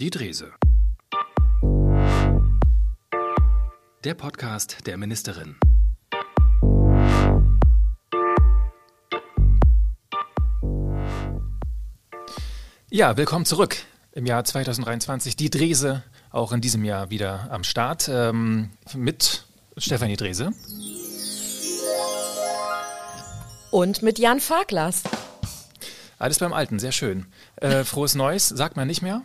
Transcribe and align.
Die 0.00 0.10
Drese. 0.10 0.52
Der 4.04 4.14
Podcast 4.14 4.86
der 4.86 4.96
Ministerin. 4.96 5.56
Ja, 12.90 13.16
willkommen 13.16 13.44
zurück 13.44 13.78
im 14.12 14.24
Jahr 14.24 14.44
2023. 14.44 15.34
Die 15.34 15.50
Drese, 15.50 16.04
auch 16.30 16.52
in 16.52 16.60
diesem 16.60 16.84
Jahr 16.84 17.10
wieder 17.10 17.50
am 17.50 17.64
Start 17.64 18.08
ähm, 18.08 18.70
mit 18.94 19.46
Stefanie 19.78 20.16
Drese. 20.16 20.52
Und 23.72 24.02
mit 24.02 24.20
Jan 24.20 24.38
Farklas. 24.38 25.02
Alles 26.20 26.38
beim 26.38 26.52
Alten, 26.52 26.78
sehr 26.78 26.92
schön. 26.92 27.26
Äh, 27.56 27.82
frohes 27.82 28.14
Neues, 28.14 28.48
sagt 28.48 28.76
man 28.76 28.86
nicht 28.86 29.02
mehr? 29.02 29.24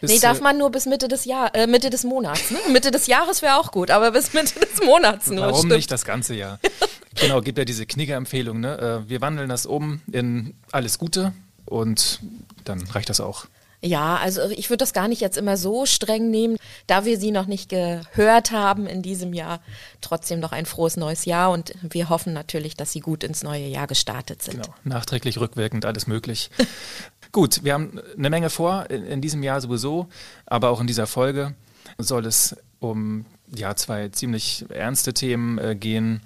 Bis, 0.00 0.10
nee, 0.10 0.18
darf 0.18 0.40
man 0.40 0.58
nur 0.58 0.70
bis 0.70 0.86
Mitte 0.86 1.08
des 1.08 1.24
Jahr, 1.24 1.54
äh, 1.54 1.66
Mitte 1.66 1.90
des 1.90 2.04
Monats. 2.04 2.50
Ne? 2.50 2.58
Mitte 2.70 2.90
des 2.90 3.06
Jahres 3.06 3.42
wäre 3.42 3.56
auch 3.56 3.72
gut, 3.72 3.90
aber 3.90 4.10
bis 4.10 4.32
Mitte 4.32 4.58
des 4.60 4.82
Monats 4.84 5.28
nur. 5.28 5.46
Warum 5.46 5.56
stimmt. 5.56 5.72
nicht 5.72 5.90
das 5.90 6.04
ganze 6.04 6.34
Jahr? 6.34 6.58
genau, 7.14 7.40
gibt 7.40 7.58
ja 7.58 7.64
diese 7.64 7.86
Knigge-Empfehlung. 7.86 8.60
Ne? 8.60 9.04
Äh, 9.06 9.08
wir 9.08 9.20
wandeln 9.20 9.48
das 9.48 9.66
um 9.66 10.00
in 10.12 10.54
alles 10.72 10.98
Gute 10.98 11.32
und 11.64 12.20
dann 12.64 12.82
reicht 12.82 13.10
das 13.10 13.20
auch. 13.20 13.46
Ja, 13.82 14.16
also 14.16 14.50
ich 14.50 14.70
würde 14.70 14.78
das 14.78 14.92
gar 14.92 15.06
nicht 15.06 15.20
jetzt 15.20 15.36
immer 15.36 15.56
so 15.56 15.86
streng 15.86 16.30
nehmen, 16.30 16.56
da 16.86 17.04
wir 17.04 17.18
sie 17.18 17.30
noch 17.30 17.46
nicht 17.46 17.68
gehört 17.68 18.50
haben 18.50 18.86
in 18.86 19.02
diesem 19.02 19.32
Jahr. 19.32 19.60
Trotzdem 20.00 20.40
noch 20.40 20.52
ein 20.52 20.66
frohes 20.66 20.96
neues 20.96 21.24
Jahr 21.24 21.50
und 21.50 21.74
wir 21.82 22.08
hoffen 22.08 22.32
natürlich, 22.32 22.74
dass 22.74 22.92
sie 22.92 23.00
gut 23.00 23.22
ins 23.22 23.42
neue 23.42 23.66
Jahr 23.66 23.86
gestartet 23.86 24.42
sind. 24.42 24.62
Genau, 24.62 24.74
nachträglich, 24.84 25.38
rückwirkend, 25.38 25.84
alles 25.84 26.06
möglich. 26.06 26.50
gut, 27.36 27.64
wir 27.64 27.74
haben 27.74 28.00
eine 28.16 28.30
Menge 28.30 28.48
vor 28.48 28.88
in, 28.88 29.04
in 29.04 29.20
diesem 29.20 29.42
Jahr 29.42 29.60
sowieso, 29.60 30.06
aber 30.46 30.70
auch 30.70 30.80
in 30.80 30.86
dieser 30.86 31.06
Folge 31.06 31.52
soll 31.98 32.24
es 32.24 32.56
um 32.80 33.26
ja, 33.54 33.76
zwei 33.76 34.08
ziemlich 34.08 34.64
ernste 34.70 35.12
Themen 35.12 35.58
äh, 35.58 35.76
gehen 35.76 36.22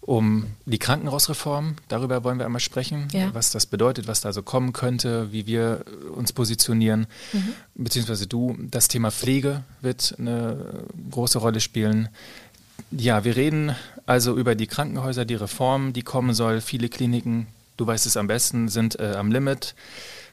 um 0.00 0.46
die 0.64 0.78
Krankenhausreform. 0.78 1.74
Darüber 1.88 2.22
wollen 2.22 2.38
wir 2.38 2.46
einmal 2.46 2.60
sprechen, 2.60 3.08
ja. 3.12 3.34
was 3.34 3.50
das 3.50 3.66
bedeutet, 3.66 4.06
was 4.06 4.20
da 4.20 4.32
so 4.32 4.42
kommen 4.42 4.72
könnte, 4.72 5.32
wie 5.32 5.48
wir 5.48 5.84
uns 6.14 6.32
positionieren, 6.32 7.08
mhm. 7.32 7.54
beziehungsweise 7.74 8.28
du. 8.28 8.56
Das 8.70 8.86
Thema 8.86 9.10
Pflege 9.10 9.64
wird 9.80 10.14
eine 10.20 10.84
große 11.10 11.38
Rolle 11.38 11.58
spielen. 11.58 12.10
Ja, 12.92 13.24
wir 13.24 13.34
reden 13.34 13.74
also 14.06 14.38
über 14.38 14.54
die 14.54 14.68
Krankenhäuser, 14.68 15.24
die 15.24 15.34
Reform, 15.34 15.92
die 15.92 16.02
kommen 16.02 16.32
soll. 16.32 16.60
Viele 16.60 16.88
Kliniken, 16.88 17.48
du 17.76 17.88
weißt 17.88 18.06
es 18.06 18.16
am 18.16 18.28
besten, 18.28 18.68
sind 18.68 19.00
äh, 19.00 19.14
am 19.16 19.32
Limit. 19.32 19.74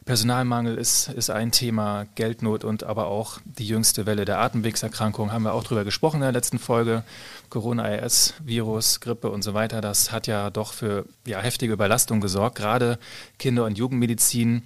Personalmangel 0.06 0.78
ist, 0.78 1.10
ist 1.10 1.32
ein 1.32 1.52
Thema, 1.52 2.06
Geldnot 2.14 2.64
und 2.64 2.84
aber 2.84 3.08
auch 3.08 3.40
die 3.44 3.68
jüngste 3.68 4.06
Welle 4.06 4.24
der 4.24 4.40
Atemwegserkrankungen 4.40 5.34
haben 5.34 5.44
wir 5.44 5.54
auch 5.54 5.64
drüber 5.64 5.84
gesprochen 5.84 6.18
in 6.18 6.22
der 6.22 6.32
letzten 6.32 6.60
Folge. 6.60 7.04
Corona-IS, 7.50 8.36
Virus, 8.44 9.00
Grippe 9.00 9.32
und 9.32 9.42
so 9.42 9.56
weiter, 9.56 9.82
das 9.82 10.12
hat 10.12 10.28
ja 10.28 10.52
doch 10.52 10.74
für 10.74 11.06
ja, 11.26 11.40
heftige 11.40 11.74
Überlastung 11.74 12.22
gesorgt. 12.22 12.56
Gerade 12.56 13.00
Kinder- 13.40 13.66
und 13.66 13.80
Jugendmedizin 13.80 14.64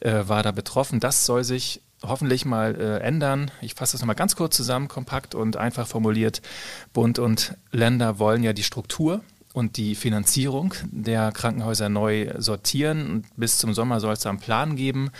äh, 0.00 0.24
war 0.26 0.42
da 0.42 0.52
betroffen. 0.52 1.00
Das 1.00 1.24
soll 1.24 1.42
sich 1.42 1.80
hoffentlich 2.02 2.44
mal 2.44 2.74
äh, 2.74 2.98
ändern. 2.98 3.50
Ich 3.62 3.74
fasse 3.74 3.92
das 3.92 4.02
nochmal 4.02 4.16
ganz 4.16 4.36
kurz 4.36 4.56
zusammen, 4.56 4.88
kompakt 4.88 5.34
und 5.34 5.56
einfach 5.56 5.86
formuliert. 5.86 6.42
Bund 6.92 7.18
und 7.18 7.54
Länder 7.70 8.18
wollen 8.18 8.42
ja 8.42 8.52
die 8.52 8.62
Struktur 8.62 9.22
und 9.52 9.76
die 9.76 9.94
Finanzierung 9.94 10.74
der 10.90 11.32
Krankenhäuser 11.32 11.88
neu 11.88 12.32
sortieren. 12.38 13.10
Und 13.10 13.26
bis 13.36 13.58
zum 13.58 13.74
Sommer 13.74 14.00
soll 14.00 14.14
es 14.14 14.26
einen 14.26 14.38
Plan 14.38 14.76
geben. 14.76 15.10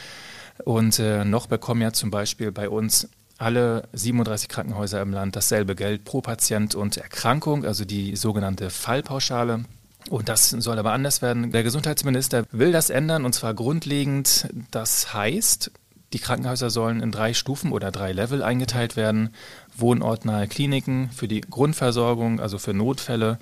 Und 0.64 0.98
äh, 0.98 1.24
noch 1.24 1.46
bekommen 1.46 1.82
ja 1.82 1.92
zum 1.92 2.10
Beispiel 2.10 2.52
bei 2.52 2.68
uns 2.68 3.08
alle 3.38 3.88
37 3.92 4.48
Krankenhäuser 4.48 5.02
im 5.02 5.12
Land 5.12 5.34
dasselbe 5.34 5.74
Geld 5.74 6.04
pro 6.04 6.20
Patient 6.20 6.74
und 6.74 6.96
Erkrankung, 6.96 7.64
also 7.64 7.84
die 7.84 8.14
sogenannte 8.14 8.70
Fallpauschale. 8.70 9.64
Und 10.10 10.28
das 10.28 10.50
soll 10.50 10.78
aber 10.78 10.92
anders 10.92 11.22
werden. 11.22 11.52
Der 11.52 11.62
Gesundheitsminister 11.62 12.44
will 12.50 12.72
das 12.72 12.90
ändern 12.90 13.24
und 13.24 13.34
zwar 13.34 13.54
grundlegend. 13.54 14.48
Das 14.70 15.14
heißt, 15.14 15.70
die 16.12 16.18
Krankenhäuser 16.18 16.70
sollen 16.70 17.00
in 17.00 17.10
drei 17.10 17.34
Stufen 17.34 17.72
oder 17.72 17.90
drei 17.90 18.12
Level 18.12 18.42
eingeteilt 18.42 18.96
werden. 18.96 19.30
Wohnortnahe 19.76 20.48
Kliniken 20.48 21.10
für 21.10 21.28
die 21.28 21.40
Grundversorgung, 21.40 22.40
also 22.40 22.58
für 22.58 22.74
Notfälle. 22.74 23.38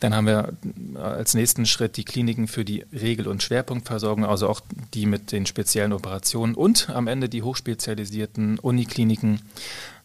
Dann 0.00 0.14
haben 0.14 0.26
wir 0.26 0.52
als 0.94 1.34
nächsten 1.34 1.66
Schritt 1.66 1.96
die 1.96 2.04
Kliniken 2.04 2.48
für 2.48 2.64
die 2.64 2.84
Regel- 2.92 3.28
und 3.28 3.42
Schwerpunktversorgung, 3.42 4.24
also 4.24 4.48
auch 4.48 4.60
die 4.94 5.06
mit 5.06 5.32
den 5.32 5.46
speziellen 5.46 5.92
Operationen 5.92 6.54
und 6.54 6.90
am 6.90 7.06
Ende 7.06 7.28
die 7.28 7.42
hochspezialisierten 7.42 8.58
Unikliniken, 8.58 9.40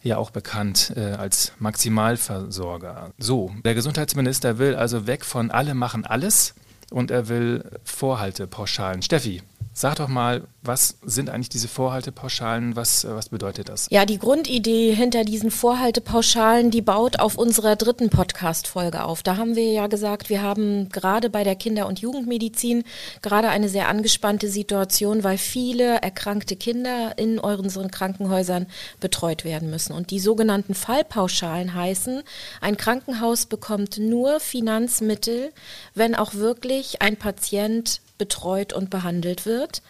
ja 0.02 0.16
auch 0.16 0.30
bekannt 0.30 0.92
äh, 0.96 1.12
als 1.12 1.52
Maximalversorger. 1.58 3.12
So, 3.18 3.52
der 3.64 3.74
Gesundheitsminister 3.74 4.58
will 4.58 4.74
also 4.74 5.06
weg 5.06 5.24
von 5.24 5.50
alle 5.50 5.74
machen 5.74 6.04
alles 6.04 6.54
und 6.90 7.10
er 7.10 7.28
will 7.28 7.64
Vorhaltepauschalen. 7.84 9.02
Steffi, 9.02 9.42
Sag 9.74 9.96
doch 9.96 10.08
mal, 10.08 10.42
was 10.62 10.98
sind 11.02 11.30
eigentlich 11.30 11.48
diese 11.48 11.66
Vorhaltepauschalen? 11.66 12.76
Was, 12.76 13.04
äh, 13.04 13.14
was 13.14 13.30
bedeutet 13.30 13.70
das? 13.70 13.86
Ja, 13.90 14.04
die 14.04 14.18
Grundidee 14.18 14.94
hinter 14.94 15.24
diesen 15.24 15.50
Vorhaltepauschalen, 15.50 16.70
die 16.70 16.82
baut 16.82 17.18
auf 17.18 17.38
unserer 17.38 17.74
dritten 17.74 18.10
Podcast-Folge 18.10 19.02
auf. 19.02 19.22
Da 19.22 19.38
haben 19.38 19.56
wir 19.56 19.72
ja 19.72 19.86
gesagt, 19.86 20.28
wir 20.28 20.42
haben 20.42 20.90
gerade 20.90 21.30
bei 21.30 21.42
der 21.42 21.56
Kinder- 21.56 21.86
und 21.86 22.00
Jugendmedizin 22.00 22.84
gerade 23.22 23.48
eine 23.48 23.70
sehr 23.70 23.88
angespannte 23.88 24.48
Situation, 24.48 25.24
weil 25.24 25.38
viele 25.38 26.02
erkrankte 26.02 26.54
Kinder 26.54 27.16
in 27.16 27.38
unseren 27.38 27.90
Krankenhäusern 27.90 28.66
betreut 29.00 29.44
werden 29.44 29.70
müssen. 29.70 29.94
Und 29.94 30.10
die 30.10 30.20
sogenannten 30.20 30.74
Fallpauschalen 30.74 31.74
heißen, 31.74 32.22
ein 32.60 32.76
Krankenhaus 32.76 33.46
bekommt 33.46 33.96
nur 33.96 34.38
Finanzmittel, 34.38 35.50
wenn 35.94 36.14
auch 36.14 36.34
wirklich 36.34 37.00
ein 37.00 37.16
Patient 37.16 38.02
betreut 38.18 38.72
und 38.72 38.90
behandelt 38.90 39.46
wird. 39.46 39.82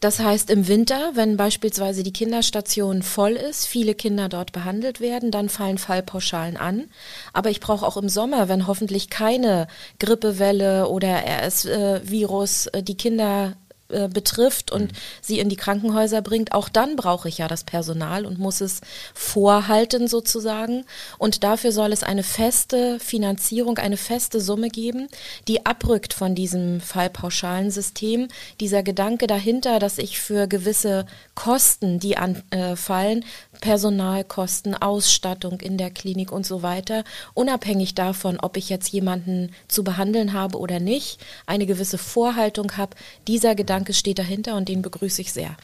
Das 0.00 0.20
heißt, 0.20 0.48
im 0.50 0.68
Winter, 0.68 1.12
wenn 1.14 1.36
beispielsweise 1.36 2.04
die 2.04 2.12
Kinderstation 2.12 3.02
voll 3.02 3.32
ist, 3.32 3.66
viele 3.66 3.96
Kinder 3.96 4.28
dort 4.28 4.52
behandelt 4.52 5.00
werden, 5.00 5.32
dann 5.32 5.48
fallen 5.48 5.76
Fallpauschalen 5.76 6.56
an. 6.56 6.84
Aber 7.32 7.50
ich 7.50 7.58
brauche 7.58 7.84
auch 7.84 7.96
im 7.96 8.08
Sommer, 8.08 8.48
wenn 8.48 8.68
hoffentlich 8.68 9.10
keine 9.10 9.66
Grippewelle 9.98 10.88
oder 10.88 11.24
RS-Virus 11.26 12.68
äh, 12.68 12.82
die 12.84 12.96
Kinder 12.96 13.56
äh, 13.90 14.08
betrifft 14.08 14.70
und 14.70 14.92
mhm. 14.92 14.96
sie 15.22 15.38
in 15.38 15.48
die 15.48 15.56
Krankenhäuser 15.56 16.20
bringt, 16.20 16.52
auch 16.52 16.68
dann 16.68 16.94
brauche 16.94 17.26
ich 17.26 17.38
ja 17.38 17.48
das 17.48 17.64
Personal 17.64 18.26
und 18.26 18.38
muss 18.38 18.60
es 18.60 18.82
vorhalten 19.14 20.08
sozusagen. 20.08 20.84
Und 21.16 21.42
dafür 21.42 21.72
soll 21.72 21.92
es 21.92 22.02
eine 22.02 22.22
feste 22.22 23.00
Finanzierung, 23.00 23.78
eine 23.78 23.96
feste 23.96 24.42
Summe 24.42 24.68
geben, 24.68 25.08
die 25.48 25.64
abrückt 25.64 26.12
von 26.12 26.34
diesem 26.34 26.82
fallpauschalen 26.82 27.70
System. 27.70 28.28
Dieser 28.60 28.82
Gedanke 28.82 29.26
dahinter, 29.26 29.78
dass 29.78 29.96
ich 29.96 30.20
für 30.20 30.48
gewisse 30.48 31.06
Kosten, 31.34 31.98
die 31.98 32.18
anfallen, 32.18 33.24
Personalkosten, 33.60 34.74
Ausstattung 34.74 35.60
in 35.60 35.78
der 35.78 35.90
Klinik 35.90 36.30
und 36.30 36.44
so 36.44 36.62
weiter, 36.62 37.04
unabhängig 37.32 37.94
davon, 37.94 38.38
ob 38.38 38.56
ich 38.56 38.68
jetzt 38.68 38.90
jemanden 38.90 39.50
zu 39.66 39.82
behandeln 39.82 40.32
habe 40.34 40.58
oder 40.58 40.78
nicht, 40.78 41.18
eine 41.46 41.66
gewisse 41.66 41.98
Vorhaltung 41.98 42.76
habe. 42.76 42.94
Dieser 43.26 43.54
Gedanke 43.54 43.77
steht 43.86 44.18
dahinter 44.18 44.56
und 44.56 44.68
den 44.68 44.82
begrüße 44.82 45.20
ich 45.20 45.32
sehr. 45.32 45.56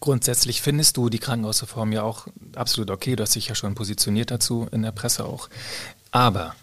Grundsätzlich 0.00 0.62
findest 0.62 0.96
du 0.96 1.10
die 1.10 1.18
Krankenhausreform 1.18 1.92
ja 1.92 2.02
auch 2.02 2.26
absolut 2.54 2.90
okay. 2.90 3.16
Du 3.16 3.22
hast 3.22 3.34
dich 3.34 3.48
ja 3.48 3.54
schon 3.54 3.74
positioniert 3.74 4.30
dazu 4.30 4.66
in 4.72 4.82
der 4.82 4.92
Presse 4.92 5.24
auch. 5.24 5.48
Aber 6.10 6.54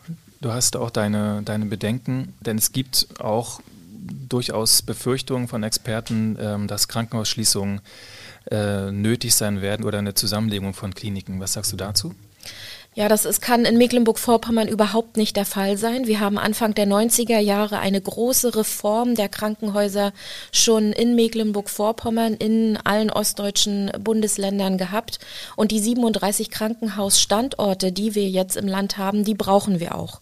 du 0.41 0.51
hast 0.51 0.75
auch 0.75 0.89
deine, 0.89 1.43
deine 1.43 1.65
Bedenken, 1.65 2.33
denn 2.41 2.57
es 2.57 2.71
gibt 2.71 3.07
auch 3.19 3.61
durchaus 4.29 4.81
Befürchtungen 4.81 5.47
von 5.47 5.63
Experten, 5.63 6.37
ähm, 6.39 6.67
dass 6.67 6.87
Krankenhausschließungen 6.87 7.81
äh, 8.49 8.91
nötig 8.91 9.35
sein 9.35 9.61
werden 9.61 9.85
oder 9.85 9.99
eine 9.99 10.13
Zusammenlegung 10.13 10.73
von 10.73 10.93
Kliniken. 10.93 11.39
Was 11.39 11.53
sagst 11.53 11.71
du 11.73 11.77
dazu? 11.77 12.15
Ja, 12.97 13.07
das 13.07 13.25
ist, 13.25 13.41
kann 13.41 13.65
in 13.65 13.77
Mecklenburg-Vorpommern 13.77 14.67
überhaupt 14.67 15.17
nicht 15.17 15.35
der 15.35 15.45
Fall 15.45 15.77
sein. 15.77 16.07
Wir 16.07 16.19
haben 16.19 16.39
Anfang 16.39 16.73
der 16.73 16.87
90er 16.87 17.37
Jahre 17.37 17.77
eine 17.77 18.01
große 18.01 18.55
Reform 18.55 19.13
der 19.13 19.29
Krankenhäuser 19.29 20.13
schon 20.51 20.93
in 20.93 21.13
Mecklenburg-Vorpommern 21.13 22.33
in 22.33 22.75
allen 22.83 23.11
ostdeutschen 23.11 23.91
Bundesländern 23.99 24.79
gehabt. 24.79 25.19
Und 25.55 25.69
die 25.69 25.79
37 25.79 26.49
Krankenhausstandorte, 26.49 27.91
die 27.91 28.15
wir 28.15 28.27
jetzt 28.27 28.57
im 28.57 28.67
Land 28.67 28.97
haben, 28.97 29.23
die 29.23 29.35
brauchen 29.35 29.79
wir 29.79 29.93
auch. 29.93 30.19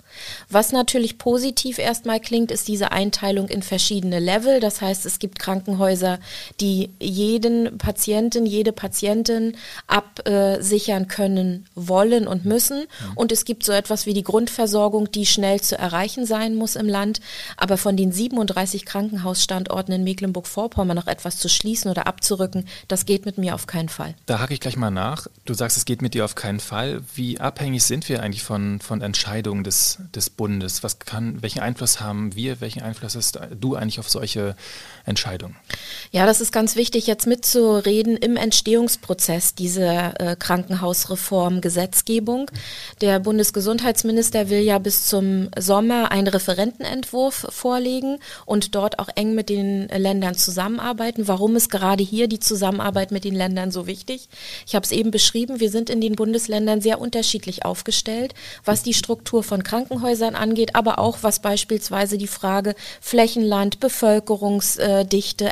Was 0.49 0.71
natürlich 0.71 1.17
positiv 1.17 1.79
erstmal 1.79 2.19
klingt, 2.19 2.51
ist 2.51 2.67
diese 2.67 2.91
Einteilung 2.91 3.47
in 3.47 3.61
verschiedene 3.61 4.19
Level. 4.19 4.59
Das 4.59 4.81
heißt, 4.81 5.05
es 5.05 5.19
gibt 5.19 5.39
Krankenhäuser, 5.39 6.19
die 6.59 6.89
jeden 6.99 7.77
Patienten, 7.77 8.45
jede 8.45 8.71
Patientin 8.71 9.57
absichern 9.87 11.07
können, 11.07 11.65
wollen 11.75 12.27
und 12.27 12.45
müssen. 12.45 12.79
Mhm. 12.79 13.11
Und 13.15 13.31
es 13.31 13.45
gibt 13.45 13.63
so 13.63 13.71
etwas 13.71 14.05
wie 14.05 14.13
die 14.13 14.23
Grundversorgung, 14.23 15.11
die 15.11 15.25
schnell 15.25 15.61
zu 15.61 15.77
erreichen 15.77 16.25
sein 16.25 16.55
muss 16.55 16.75
im 16.75 16.87
Land. 16.87 17.21
Aber 17.57 17.77
von 17.77 17.97
den 17.97 18.11
37 18.11 18.85
Krankenhausstandorten 18.85 19.93
in 19.93 20.03
Mecklenburg-Vorpommern 20.03 20.95
noch 20.95 21.07
etwas 21.07 21.37
zu 21.37 21.49
schließen 21.49 21.91
oder 21.91 22.07
abzurücken, 22.07 22.67
das 22.87 23.05
geht 23.05 23.25
mit 23.25 23.37
mir 23.37 23.55
auf 23.55 23.67
keinen 23.67 23.89
Fall. 23.89 24.15
Da 24.25 24.39
hake 24.39 24.53
ich 24.53 24.59
gleich 24.59 24.77
mal 24.77 24.91
nach. 24.91 25.27
Du 25.45 25.53
sagst, 25.53 25.77
es 25.77 25.85
geht 25.85 26.01
mit 26.01 26.13
dir 26.13 26.25
auf 26.25 26.35
keinen 26.35 26.59
Fall. 26.59 27.01
Wie 27.13 27.39
abhängig 27.39 27.83
sind 27.83 28.09
wir 28.09 28.23
eigentlich 28.23 28.43
von, 28.43 28.79
von 28.79 29.01
Entscheidungen 29.01 29.63
des, 29.63 29.99
des 30.13 30.29
Bundes? 30.29 30.83
Was 30.83 30.99
kann, 30.99 31.41
welchen 31.41 31.59
Einfluss 31.59 31.99
haben 31.99 32.35
wir, 32.35 32.61
welchen 32.61 32.81
Einfluss 32.81 33.15
hast 33.15 33.39
du 33.59 33.75
eigentlich 33.75 33.99
auf 33.99 34.09
solche 34.09 34.55
Entscheidungen? 35.05 35.55
Ja, 36.11 36.25
das 36.25 36.41
ist 36.41 36.51
ganz 36.51 36.75
wichtig, 36.75 37.07
jetzt 37.07 37.27
mitzureden 37.27 38.17
im 38.17 38.37
Entstehungsprozess 38.37 39.55
dieser 39.55 40.19
äh, 40.19 40.35
Krankenhausreform 40.35 41.61
Gesetzgebung. 41.61 42.49
Der 43.01 43.19
Bundesgesundheitsminister 43.19 44.49
will 44.49 44.61
ja 44.61 44.79
bis 44.79 45.07
zum 45.07 45.49
Sommer 45.57 46.11
einen 46.11 46.27
Referentenentwurf 46.27 47.47
vorlegen 47.49 48.19
und 48.45 48.75
dort 48.75 48.99
auch 48.99 49.09
eng 49.15 49.35
mit 49.35 49.49
den 49.49 49.87
Ländern 49.87 50.35
zusammenarbeiten. 50.35 51.27
Warum 51.27 51.55
ist 51.55 51.69
gerade 51.69 52.03
hier 52.03 52.27
die 52.27 52.39
Zusammenarbeit 52.39 53.11
mit 53.11 53.23
den 53.23 53.35
Ländern 53.35 53.71
so 53.71 53.87
wichtig? 53.87 54.29
Ich 54.65 54.75
habe 54.75 54.85
es 54.85 54.91
eben 54.91 55.11
beschrieben, 55.11 55.59
wir 55.59 55.69
sind 55.69 55.89
in 55.89 56.01
den 56.01 56.15
Bundesländern 56.15 56.81
sehr 56.81 57.01
unterschiedlich 57.01 57.65
aufgestellt, 57.65 58.33
was 58.63 58.83
die 58.83 58.93
Struktur 58.93 59.43
von 59.43 59.63
Krankenhäusern 59.63 59.94
angeht, 60.03 60.75
aber 60.75 60.99
auch 60.99 61.19
was 61.21 61.39
beispielsweise 61.39 62.17
die 62.17 62.27
Frage 62.27 62.75
Flächenland, 63.01 63.79
Bevölkerungsdichte, 63.79 65.51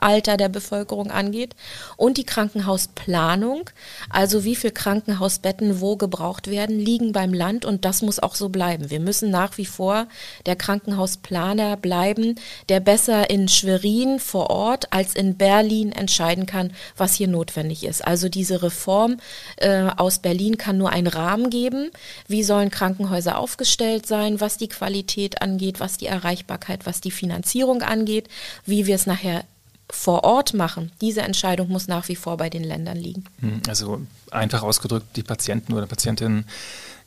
Alter 0.00 0.36
der 0.36 0.48
Bevölkerung 0.48 1.10
angeht 1.10 1.54
und 1.96 2.16
die 2.18 2.24
Krankenhausplanung, 2.24 3.70
also 4.10 4.44
wie 4.44 4.56
viele 4.56 4.72
Krankenhausbetten 4.72 5.80
wo 5.80 5.96
gebraucht 5.96 6.48
werden, 6.48 6.78
liegen 6.78 7.12
beim 7.12 7.34
Land 7.34 7.64
und 7.64 7.84
das 7.84 8.02
muss 8.02 8.18
auch 8.18 8.34
so 8.34 8.48
bleiben. 8.48 8.90
Wir 8.90 9.00
müssen 9.00 9.30
nach 9.30 9.58
wie 9.58 9.66
vor 9.66 10.06
der 10.46 10.56
Krankenhausplaner 10.56 11.76
bleiben, 11.76 12.36
der 12.68 12.80
besser 12.80 13.30
in 13.30 13.48
Schwerin 13.48 14.18
vor 14.18 14.50
Ort 14.50 14.92
als 14.92 15.14
in 15.14 15.36
Berlin 15.36 15.92
entscheiden 15.92 16.46
kann, 16.46 16.72
was 16.96 17.14
hier 17.14 17.28
notwendig 17.28 17.84
ist. 17.84 18.06
Also 18.06 18.28
diese 18.28 18.62
Reform 18.62 19.18
äh, 19.56 19.90
aus 19.96 20.18
Berlin 20.18 20.56
kann 20.56 20.78
nur 20.78 20.90
einen 20.90 21.06
Rahmen 21.06 21.50
geben. 21.50 21.90
Wie 22.28 22.42
sollen 22.42 22.70
Krankenhäuser 22.70 23.38
aufgestellt 23.38 23.81
sein, 24.04 24.40
was 24.40 24.56
die 24.56 24.68
Qualität 24.68 25.42
angeht, 25.42 25.80
was 25.80 25.96
die 25.96 26.06
Erreichbarkeit, 26.06 26.86
was 26.86 27.00
die 27.00 27.10
Finanzierung 27.10 27.82
angeht, 27.82 28.28
wie 28.64 28.86
wir 28.86 28.94
es 28.94 29.06
nachher 29.06 29.44
vor 29.90 30.24
Ort 30.24 30.54
machen. 30.54 30.90
Diese 31.00 31.22
Entscheidung 31.22 31.68
muss 31.68 31.86
nach 31.86 32.08
wie 32.08 32.16
vor 32.16 32.36
bei 32.36 32.48
den 32.48 32.64
Ländern 32.64 32.96
liegen. 32.96 33.24
Hm, 33.40 33.62
also 33.68 34.00
einfach 34.30 34.62
ausgedrückt, 34.62 35.16
die 35.16 35.22
Patienten 35.22 35.74
oder 35.74 35.86
Patientinnen 35.86 36.46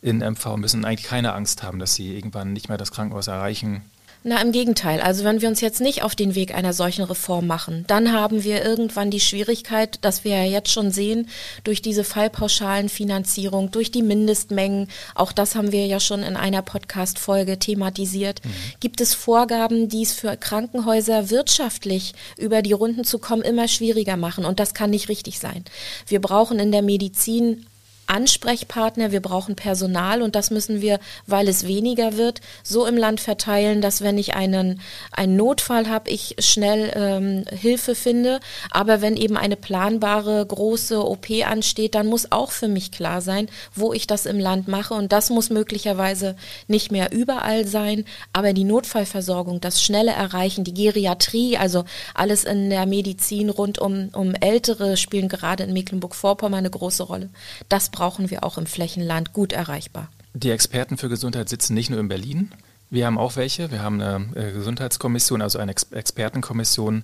in 0.01 0.19
MV 0.19 0.57
müssen 0.57 0.85
eigentlich 0.85 1.07
keine 1.07 1.33
Angst 1.33 1.63
haben, 1.63 1.79
dass 1.79 1.95
sie 1.95 2.15
irgendwann 2.15 2.53
nicht 2.53 2.69
mehr 2.69 2.77
das 2.77 2.91
Krankenhaus 2.91 3.27
erreichen 3.27 3.81
na, 4.27 4.41
im 4.41 4.51
Gegenteil. 4.51 5.01
Also 5.01 5.23
wenn 5.23 5.41
wir 5.41 5.47
uns 5.47 5.61
jetzt 5.61 5.81
nicht 5.81 6.01
auf 6.01 6.15
den 6.15 6.33
Weg 6.33 6.55
einer 6.55 6.73
solchen 6.73 7.03
Reform 7.03 7.45
machen, 7.45 7.85
dann 7.85 8.11
haben 8.11 8.43
wir 8.43 8.65
irgendwann 8.65 9.11
die 9.11 9.19
Schwierigkeit, 9.19 9.99
dass 10.01 10.23
wir 10.23 10.35
ja 10.35 10.43
jetzt 10.43 10.71
schon 10.71 10.89
sehen, 10.89 11.29
durch 11.63 11.83
diese 11.83 12.03
Fallpauschalenfinanzierung, 12.03 13.69
durch 13.69 13.91
die 13.91 14.01
Mindestmengen, 14.01 14.87
auch 15.13 15.31
das 15.31 15.53
haben 15.53 15.71
wir 15.71 15.85
ja 15.85 15.99
schon 15.99 16.23
in 16.23 16.35
einer 16.35 16.63
Podcast-Folge 16.63 17.59
thematisiert, 17.59 18.43
mhm. 18.43 18.49
gibt 18.79 18.99
es 18.99 19.13
Vorgaben, 19.13 19.89
die 19.89 20.01
es 20.01 20.13
für 20.13 20.35
Krankenhäuser 20.35 21.29
wirtschaftlich 21.29 22.15
über 22.35 22.63
die 22.63 22.73
Runden 22.73 23.03
zu 23.03 23.19
kommen 23.19 23.43
immer 23.43 23.67
schwieriger 23.67 24.17
machen. 24.17 24.43
Und 24.43 24.59
das 24.59 24.73
kann 24.73 24.89
nicht 24.89 25.07
richtig 25.07 25.37
sein. 25.37 25.63
Wir 26.07 26.19
brauchen 26.19 26.57
in 26.57 26.71
der 26.71 26.81
Medizin 26.81 27.67
Ansprechpartner, 28.07 29.11
wir 29.11 29.21
brauchen 29.21 29.55
Personal 29.55 30.21
und 30.21 30.35
das 30.35 30.51
müssen 30.51 30.81
wir, 30.81 30.99
weil 31.25 31.47
es 31.47 31.67
weniger 31.67 32.17
wird, 32.17 32.41
so 32.63 32.85
im 32.85 32.97
Land 32.97 33.19
verteilen, 33.19 33.81
dass 33.81 34.01
wenn 34.01 34.17
ich 34.17 34.35
einen, 34.35 34.81
einen 35.11 35.35
Notfall 35.35 35.89
habe, 35.89 36.09
ich 36.09 36.35
schnell 36.39 36.91
ähm, 36.95 37.45
Hilfe 37.55 37.95
finde. 37.95 38.39
Aber 38.71 39.01
wenn 39.01 39.17
eben 39.17 39.37
eine 39.37 39.55
planbare 39.55 40.45
große 40.45 41.03
OP 41.03 41.27
ansteht, 41.45 41.95
dann 41.95 42.07
muss 42.07 42.31
auch 42.31 42.51
für 42.51 42.67
mich 42.67 42.91
klar 42.91 43.21
sein, 43.21 43.47
wo 43.73 43.93
ich 43.93 44.07
das 44.07 44.25
im 44.25 44.39
Land 44.39 44.67
mache. 44.67 44.93
Und 44.93 45.11
das 45.11 45.29
muss 45.29 45.49
möglicherweise 45.49 46.35
nicht 46.67 46.91
mehr 46.91 47.11
überall 47.11 47.65
sein. 47.65 48.05
Aber 48.33 48.53
die 48.53 48.63
Notfallversorgung, 48.63 49.61
das 49.61 49.81
schnelle 49.81 50.11
Erreichen, 50.11 50.63
die 50.63 50.73
Geriatrie, 50.73 51.57
also 51.57 51.85
alles 52.13 52.43
in 52.43 52.69
der 52.69 52.85
Medizin 52.85 53.49
rund 53.49 53.79
um, 53.79 54.09
um 54.13 54.35
Ältere 54.35 54.97
spielen 54.97 55.29
gerade 55.29 55.63
in 55.63 55.73
Mecklenburg-Vorpommern 55.73 56.59
eine 56.59 56.69
große 56.69 57.03
Rolle. 57.03 57.29
Das 57.69 57.89
brauchen 57.95 58.29
wir 58.29 58.43
auch 58.43 58.57
im 58.57 58.65
Flächenland 58.65 59.31
gut 59.31 59.53
erreichbar. 59.53 60.09
Die 60.33 60.51
Experten 60.51 60.97
für 60.97 61.07
Gesundheit 61.07 61.47
sitzen 61.47 61.73
nicht 61.75 61.89
nur 61.89 61.99
in 61.99 62.09
Berlin, 62.09 62.51
wir 62.95 63.05
haben 63.05 63.19
auch 63.19 63.35
welche. 63.35 63.69
Wir 63.69 63.83
haben 63.83 64.01
eine 64.01 64.29
äh, 64.35 64.51
Gesundheitskommission, 64.51 65.41
also 65.41 65.59
eine 65.59 65.71
Ex 65.71 65.83
Expertenkommission, 65.91 67.03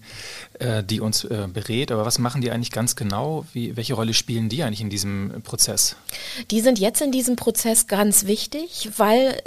äh, 0.59 0.83
die 0.83 1.01
uns 1.01 1.23
äh, 1.25 1.47
berät. 1.53 1.91
Aber 1.91 2.05
was 2.05 2.17
machen 2.17 2.41
die 2.41 2.49
eigentlich 2.49 2.71
ganz 2.71 2.95
genau? 2.95 3.45
Wie, 3.53 3.77
welche 3.77 3.93
Rolle 3.93 4.13
spielen 4.13 4.49
die 4.49 4.63
eigentlich 4.63 4.81
in 4.81 4.89
diesem 4.89 5.41
Prozess? 5.43 5.95
Die 6.49 6.61
sind 6.61 6.79
jetzt 6.79 7.01
in 7.01 7.11
diesem 7.11 7.35
Prozess 7.35 7.85
ganz 7.87 8.25
wichtig, 8.25 8.89
weil 8.97 9.41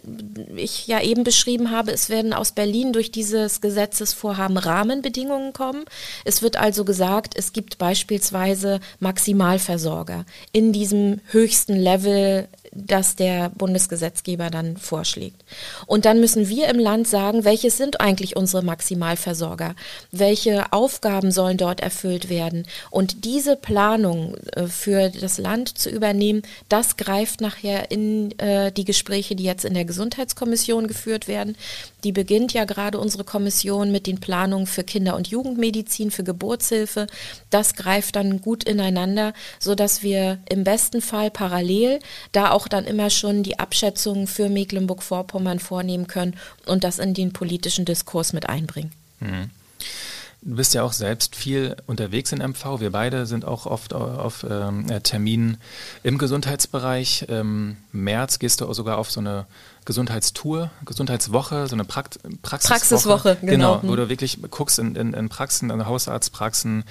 ich 0.54 0.86
ja 0.86 1.00
eben 1.00 1.24
beschrieben 1.24 1.70
habe, 1.70 1.90
es 1.90 2.08
werden 2.08 2.32
aus 2.32 2.52
Berlin 2.52 2.92
durch 2.92 3.10
dieses 3.10 3.60
Gesetzesvorhaben 3.60 4.58
Rahmenbedingungen 4.58 5.52
kommen. 5.52 5.84
Es 6.24 6.42
wird 6.42 6.56
also 6.56 6.84
gesagt, 6.84 7.34
es 7.36 7.52
gibt 7.52 7.78
beispielsweise 7.78 8.80
Maximalversorger 9.00 10.26
in 10.52 10.72
diesem 10.72 11.20
höchsten 11.30 11.74
Level 11.74 12.48
das 12.74 13.16
der 13.16 13.50
Bundesgesetzgeber 13.50 14.50
dann 14.50 14.76
vorschlägt. 14.76 15.44
Und 15.86 16.04
dann 16.04 16.20
müssen 16.20 16.48
wir 16.48 16.68
im 16.68 16.78
Land 16.78 17.08
sagen, 17.08 17.44
welches 17.44 17.76
sind 17.76 18.00
eigentlich 18.00 18.36
unsere 18.36 18.62
Maximalversorger? 18.62 19.74
Welche 20.10 20.72
Aufgaben 20.72 21.30
sollen 21.30 21.56
dort 21.56 21.80
erfüllt 21.80 22.28
werden? 22.28 22.66
Und 22.90 23.24
diese 23.24 23.56
Planung 23.56 24.36
äh, 24.52 24.66
für 24.66 25.10
das 25.10 25.38
Land 25.38 25.78
zu 25.78 25.90
übernehmen, 25.90 26.42
das 26.68 26.96
greift 26.96 27.40
nachher 27.40 27.90
in 27.90 28.38
äh, 28.38 28.72
die 28.72 28.84
Gespräche, 28.84 29.36
die 29.36 29.44
jetzt 29.44 29.64
in 29.64 29.74
der 29.74 29.84
Gesundheitskommission 29.84 30.88
geführt 30.88 31.28
werden. 31.28 31.56
Die 32.04 32.12
beginnt 32.12 32.52
ja 32.52 32.66
gerade 32.66 32.98
unsere 32.98 33.24
Kommission 33.24 33.90
mit 33.90 34.06
den 34.06 34.20
Planungen 34.20 34.66
für 34.66 34.84
Kinder- 34.84 35.16
und 35.16 35.28
Jugendmedizin, 35.28 36.10
für 36.10 36.22
Geburtshilfe. 36.22 37.06
Das 37.50 37.74
greift 37.74 38.16
dann 38.16 38.40
gut 38.40 38.64
ineinander, 38.64 39.32
so 39.58 39.74
dass 39.74 40.02
wir 40.02 40.38
im 40.48 40.64
besten 40.64 41.00
Fall 41.00 41.30
parallel 41.30 41.98
da 42.32 42.50
auch 42.50 42.68
dann 42.68 42.84
immer 42.84 43.08
schon 43.10 43.42
die 43.42 43.58
Abschätzungen 43.58 44.26
für 44.26 44.48
Mecklenburg-Vorpommern 44.50 45.58
vornehmen 45.58 46.06
können 46.06 46.36
und 46.66 46.84
das 46.84 46.98
in 46.98 47.14
den 47.14 47.32
politischen 47.32 47.86
Diskurs 47.86 48.34
mit 48.34 48.48
einbringen. 48.48 48.92
Mhm. 49.20 49.50
Du 50.46 50.56
bist 50.56 50.74
ja 50.74 50.82
auch 50.82 50.92
selbst 50.92 51.36
viel 51.36 51.74
unterwegs 51.86 52.30
in 52.30 52.38
MV. 52.38 52.78
Wir 52.80 52.92
beide 52.92 53.24
sind 53.24 53.46
auch 53.46 53.64
oft 53.64 53.94
auf 53.94 54.44
ähm, 54.48 54.86
Terminen 55.02 55.56
im 56.02 56.18
Gesundheitsbereich. 56.18 57.24
Im 57.28 57.78
März 57.92 58.38
gehst 58.38 58.60
du 58.60 58.70
sogar 58.74 58.98
auf 58.98 59.10
so 59.10 59.20
eine 59.20 59.46
Gesundheitstour, 59.84 60.70
Gesundheitswoche, 60.84 61.66
so 61.66 61.76
eine 61.76 61.84
Prakt 61.84 62.18
Praxiswoche. 62.42 62.78
Praxiswoche, 62.78 63.36
genau. 63.42 63.80
genau. 63.80 63.92
Wo 63.92 63.96
du 63.96 64.08
wirklich 64.08 64.38
guckst 64.50 64.78
in, 64.78 64.96
in, 64.96 65.12
in 65.12 65.28
Praxen, 65.28 65.70
in 65.70 65.86
Hausarztpraxen, 65.86 66.84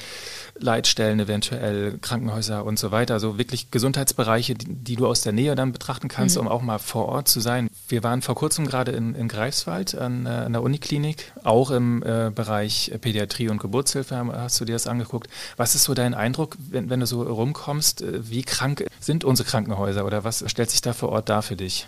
Leitstellen 0.60 1.20
eventuell, 1.20 1.98
Krankenhäuser 2.00 2.64
und 2.66 2.78
so 2.78 2.92
weiter. 2.92 3.16
Also 3.16 3.38
wirklich 3.38 3.72
Gesundheitsbereiche, 3.72 4.54
die, 4.54 4.66
die 4.68 4.96
du 4.96 5.08
aus 5.08 5.22
der 5.22 5.34
Nähe 5.34 5.56
dann 5.56 5.72
betrachten 5.72 6.08
kannst, 6.08 6.36
mhm. 6.36 6.42
um 6.42 6.48
auch 6.48 6.62
mal 6.62 6.80
vor 6.80 7.08
Ort 7.08 7.28
zu 7.28 7.40
sein. 7.40 7.70
Wir 7.88 8.04
waren 8.04 8.22
vor 8.22 8.36
kurzem 8.36 8.68
gerade 8.68 8.92
in, 8.92 9.16
in 9.16 9.28
Greifswald 9.28 9.96
an, 9.96 10.26
äh, 10.26 10.30
an 10.30 10.54
der 10.54 10.62
Uniklinik, 10.62 11.34
auch 11.44 11.72
im 11.72 12.04
äh, 12.04 12.32
Bereich 12.34 12.92
Pädiatrie 13.02 13.50
und 13.50 13.60
Geburtshilfe 13.60 14.14
hast 14.34 14.60
du 14.62 14.66
dir 14.66 14.74
das 14.74 14.88
angeguckt. 14.88 15.30
Was 15.58 15.76
ist 15.76 15.84
so 15.84 15.94
dein 15.94 16.14
Eindruck, 16.14 16.58
wenn, 16.70 16.90
wenn 16.90 17.00
du 17.00 17.06
so 17.06 17.24
rumkommst? 17.24 18.02
Äh, 18.02 18.30
wie 18.30 18.44
krank 18.44 18.86
sind 19.00 19.24
unsere 19.24 19.50
Krankenhäuser 19.50 20.06
oder 20.06 20.24
was 20.24 20.44
stellt 20.48 20.70
sich 20.70 20.82
da 20.82 20.94
vor 20.94 21.10
Ort 21.10 21.30
dar 21.30 21.42
für 21.42 21.56
dich? 21.56 21.88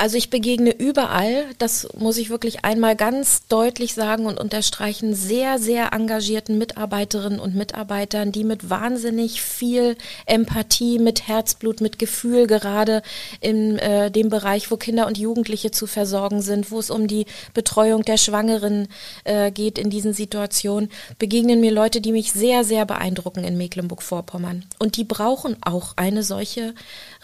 Also 0.00 0.16
ich 0.16 0.30
begegne 0.30 0.74
überall, 0.74 1.44
das 1.58 1.86
muss 1.94 2.16
ich 2.16 2.30
wirklich 2.30 2.64
einmal 2.64 2.96
ganz 2.96 3.46
deutlich 3.48 3.92
sagen 3.92 4.24
und 4.24 4.40
unterstreichen, 4.40 5.14
sehr, 5.14 5.58
sehr 5.58 5.92
engagierten 5.92 6.56
Mitarbeiterinnen 6.56 7.38
und 7.38 7.54
Mitarbeitern, 7.54 8.32
die 8.32 8.44
mit 8.44 8.70
wahnsinnig 8.70 9.42
viel 9.42 9.98
Empathie, 10.24 10.98
mit 10.98 11.28
Herzblut, 11.28 11.82
mit 11.82 11.98
Gefühl 11.98 12.46
gerade 12.46 13.02
in 13.42 13.78
äh, 13.78 14.10
dem 14.10 14.30
Bereich, 14.30 14.70
wo 14.70 14.78
Kinder 14.78 15.06
und 15.06 15.18
Jugendliche 15.18 15.70
zu 15.70 15.86
versorgen 15.86 16.40
sind, 16.40 16.70
wo 16.70 16.78
es 16.78 16.88
um 16.88 17.06
die 17.06 17.26
Betreuung 17.52 18.02
der 18.02 18.16
Schwangeren 18.16 18.88
äh, 19.24 19.50
geht 19.50 19.78
in 19.78 19.90
diesen 19.90 20.14
Situationen, 20.14 20.88
begegnen 21.18 21.60
mir 21.60 21.72
Leute, 21.72 22.00
die 22.00 22.12
mich 22.12 22.32
sehr, 22.32 22.64
sehr 22.64 22.86
beeindrucken 22.86 23.44
in 23.44 23.58
Mecklenburg-Vorpommern. 23.58 24.64
Und 24.78 24.96
die 24.96 25.04
brauchen 25.04 25.58
auch 25.60 25.92
eine 25.96 26.22
solche 26.22 26.74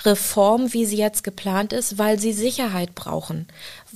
Reform, 0.04 0.75
wie 0.75 0.85
sie 0.85 0.99
jetzt 0.99 1.25
geplant 1.25 1.73
ist, 1.73 1.97
weil 1.97 2.18
sie 2.18 2.35
sicher 2.35 2.66
Sicherheit 2.67 2.95
brauchen 2.95 3.47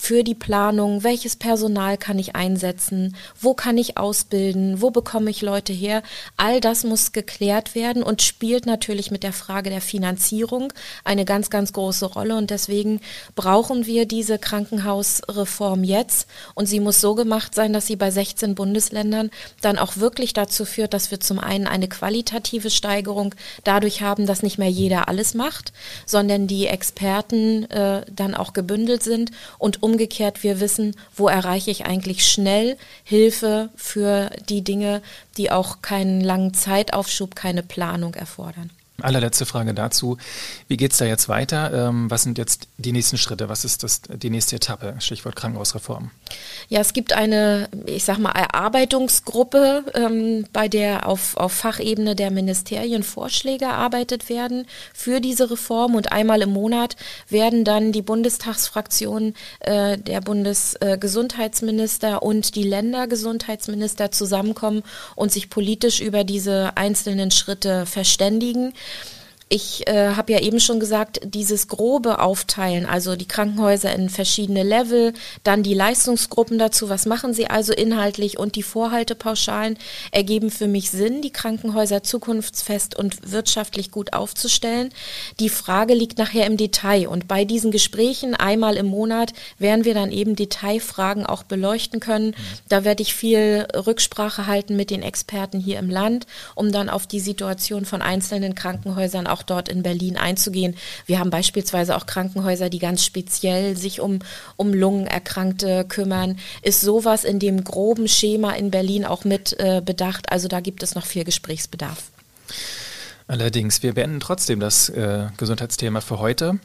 für 0.00 0.24
die 0.24 0.34
Planung, 0.34 1.04
welches 1.04 1.36
Personal 1.36 1.98
kann 1.98 2.18
ich 2.18 2.34
einsetzen, 2.34 3.14
wo 3.38 3.52
kann 3.52 3.76
ich 3.76 3.98
ausbilden, 3.98 4.80
wo 4.80 4.90
bekomme 4.90 5.30
ich 5.30 5.42
Leute 5.42 5.74
her, 5.74 6.02
all 6.38 6.60
das 6.60 6.84
muss 6.84 7.12
geklärt 7.12 7.74
werden 7.74 8.02
und 8.02 8.22
spielt 8.22 8.64
natürlich 8.64 9.10
mit 9.10 9.22
der 9.22 9.34
Frage 9.34 9.68
der 9.68 9.82
Finanzierung 9.82 10.72
eine 11.04 11.26
ganz, 11.26 11.50
ganz 11.50 11.74
große 11.74 12.06
Rolle. 12.06 12.36
Und 12.36 12.48
deswegen 12.48 13.00
brauchen 13.34 13.84
wir 13.84 14.06
diese 14.06 14.38
Krankenhausreform 14.38 15.84
jetzt. 15.84 16.26
Und 16.54 16.64
sie 16.64 16.80
muss 16.80 17.00
so 17.02 17.14
gemacht 17.14 17.54
sein, 17.54 17.74
dass 17.74 17.86
sie 17.86 17.96
bei 17.96 18.10
16 18.10 18.54
Bundesländern 18.54 19.30
dann 19.60 19.78
auch 19.78 19.98
wirklich 19.98 20.32
dazu 20.32 20.64
führt, 20.64 20.94
dass 20.94 21.10
wir 21.10 21.20
zum 21.20 21.38
einen 21.38 21.66
eine 21.66 21.88
qualitative 21.88 22.70
Steigerung 22.70 23.34
dadurch 23.64 24.00
haben, 24.00 24.24
dass 24.24 24.42
nicht 24.42 24.56
mehr 24.56 24.70
jeder 24.70 25.08
alles 25.08 25.34
macht, 25.34 25.74
sondern 26.06 26.46
die 26.46 26.68
Experten 26.68 27.70
äh, 27.70 28.02
dann 28.10 28.34
auch 28.34 28.54
gebündelt 28.54 29.02
sind 29.02 29.30
und 29.58 29.82
umgekehrt 29.90 30.42
wir 30.42 30.60
wissen, 30.60 30.94
wo 31.16 31.28
erreiche 31.28 31.70
ich 31.70 31.86
eigentlich 31.86 32.26
schnell 32.26 32.76
Hilfe 33.04 33.70
für 33.76 34.30
die 34.48 34.62
Dinge, 34.62 35.02
die 35.36 35.50
auch 35.50 35.82
keinen 35.82 36.20
langen 36.20 36.54
Zeitaufschub, 36.54 37.34
keine 37.34 37.62
Planung 37.62 38.14
erfordern. 38.14 38.70
Allerletzte 39.02 39.46
Frage 39.46 39.74
dazu. 39.74 40.18
Wie 40.68 40.76
geht 40.76 40.92
es 40.92 40.98
da 40.98 41.06
jetzt 41.06 41.28
weiter? 41.28 41.88
Ähm, 41.88 42.10
was 42.10 42.22
sind 42.22 42.38
jetzt 42.38 42.68
die 42.76 42.92
nächsten 42.92 43.18
Schritte? 43.18 43.48
Was 43.48 43.64
ist 43.64 43.82
das, 43.82 44.02
die 44.02 44.30
nächste 44.30 44.56
Etappe? 44.56 44.94
Stichwort 44.98 45.36
Krankenhausreform. 45.36 46.10
Ja, 46.68 46.80
es 46.80 46.92
gibt 46.92 47.12
eine, 47.12 47.68
ich 47.86 48.04
sag 48.04 48.18
mal, 48.18 48.32
Erarbeitungsgruppe, 48.32 49.84
ähm, 49.94 50.44
bei 50.52 50.68
der 50.68 51.08
auf, 51.08 51.36
auf 51.36 51.52
Fachebene 51.52 52.14
der 52.14 52.30
Ministerien 52.30 53.02
Vorschläge 53.02 53.64
erarbeitet 53.64 54.28
werden 54.28 54.66
für 54.94 55.20
diese 55.20 55.50
Reform. 55.50 55.94
Und 55.94 56.12
einmal 56.12 56.42
im 56.42 56.50
Monat 56.50 56.96
werden 57.28 57.64
dann 57.64 57.92
die 57.92 58.02
Bundestagsfraktionen, 58.02 59.34
äh, 59.60 59.98
der 59.98 60.20
Bundesgesundheitsminister 60.20 62.14
äh, 62.14 62.24
und 62.24 62.54
die 62.54 62.64
Ländergesundheitsminister 62.64 64.12
zusammenkommen 64.12 64.82
und 65.16 65.32
sich 65.32 65.50
politisch 65.50 66.00
über 66.00 66.24
diese 66.24 66.76
einzelnen 66.76 67.30
Schritte 67.30 67.86
verständigen. 67.86 68.72
Ich 69.52 69.88
äh, 69.88 70.14
habe 70.14 70.32
ja 70.32 70.38
eben 70.38 70.60
schon 70.60 70.78
gesagt, 70.78 71.22
dieses 71.24 71.66
grobe 71.66 72.20
Aufteilen, 72.20 72.86
also 72.86 73.16
die 73.16 73.26
Krankenhäuser 73.26 73.92
in 73.92 74.08
verschiedene 74.08 74.62
Level, 74.62 75.12
dann 75.42 75.64
die 75.64 75.74
Leistungsgruppen 75.74 76.56
dazu, 76.56 76.88
was 76.88 77.04
machen 77.04 77.34
sie 77.34 77.48
also 77.48 77.72
inhaltlich 77.72 78.38
und 78.38 78.54
die 78.54 78.62
Vorhaltepauschalen 78.62 79.76
ergeben 80.12 80.52
für 80.52 80.68
mich 80.68 80.92
Sinn, 80.92 81.20
die 81.20 81.32
Krankenhäuser 81.32 82.04
zukunftsfest 82.04 82.96
und 82.96 83.32
wirtschaftlich 83.32 83.90
gut 83.90 84.12
aufzustellen. 84.12 84.90
Die 85.40 85.48
Frage 85.48 85.94
liegt 85.94 86.18
nachher 86.18 86.46
im 86.46 86.56
Detail 86.56 87.08
und 87.08 87.26
bei 87.26 87.44
diesen 87.44 87.72
Gesprächen 87.72 88.36
einmal 88.36 88.76
im 88.76 88.86
Monat 88.86 89.32
werden 89.58 89.84
wir 89.84 89.94
dann 89.94 90.12
eben 90.12 90.36
Detailfragen 90.36 91.26
auch 91.26 91.42
beleuchten 91.42 91.98
können. 91.98 92.36
Da 92.68 92.84
werde 92.84 93.02
ich 93.02 93.14
viel 93.14 93.66
Rücksprache 93.74 94.46
halten 94.46 94.76
mit 94.76 94.90
den 94.90 95.02
Experten 95.02 95.58
hier 95.58 95.80
im 95.80 95.90
Land, 95.90 96.28
um 96.54 96.70
dann 96.70 96.88
auf 96.88 97.08
die 97.08 97.18
Situation 97.18 97.84
von 97.84 98.00
einzelnen 98.00 98.54
Krankenhäusern 98.54 99.26
auch 99.26 99.39
auch 99.40 99.42
dort 99.42 99.68
in 99.68 99.82
Berlin 99.82 100.16
einzugehen. 100.16 100.76
Wir 101.06 101.18
haben 101.18 101.30
beispielsweise 101.30 101.96
auch 101.96 102.06
Krankenhäuser, 102.06 102.68
die 102.68 102.78
ganz 102.78 103.04
speziell 103.04 103.76
sich 103.76 104.00
um, 104.00 104.20
um 104.56 104.74
Lungenerkrankte 104.74 105.84
kümmern. 105.88 106.38
Ist 106.62 106.82
sowas 106.82 107.24
in 107.24 107.38
dem 107.38 107.64
groben 107.64 108.08
Schema 108.08 108.52
in 108.52 108.70
Berlin 108.70 109.04
auch 109.04 109.24
mit 109.24 109.58
äh, 109.58 109.82
bedacht? 109.84 110.30
Also 110.30 110.48
da 110.48 110.60
gibt 110.60 110.82
es 110.82 110.94
noch 110.94 111.06
viel 111.06 111.24
Gesprächsbedarf. 111.24 112.10
Allerdings, 113.26 113.82
wir 113.82 113.94
beenden 113.94 114.20
trotzdem 114.20 114.60
das 114.60 114.88
äh, 114.88 115.28
Gesundheitsthema 115.36 116.00
für 116.00 116.18
heute. 116.18 116.58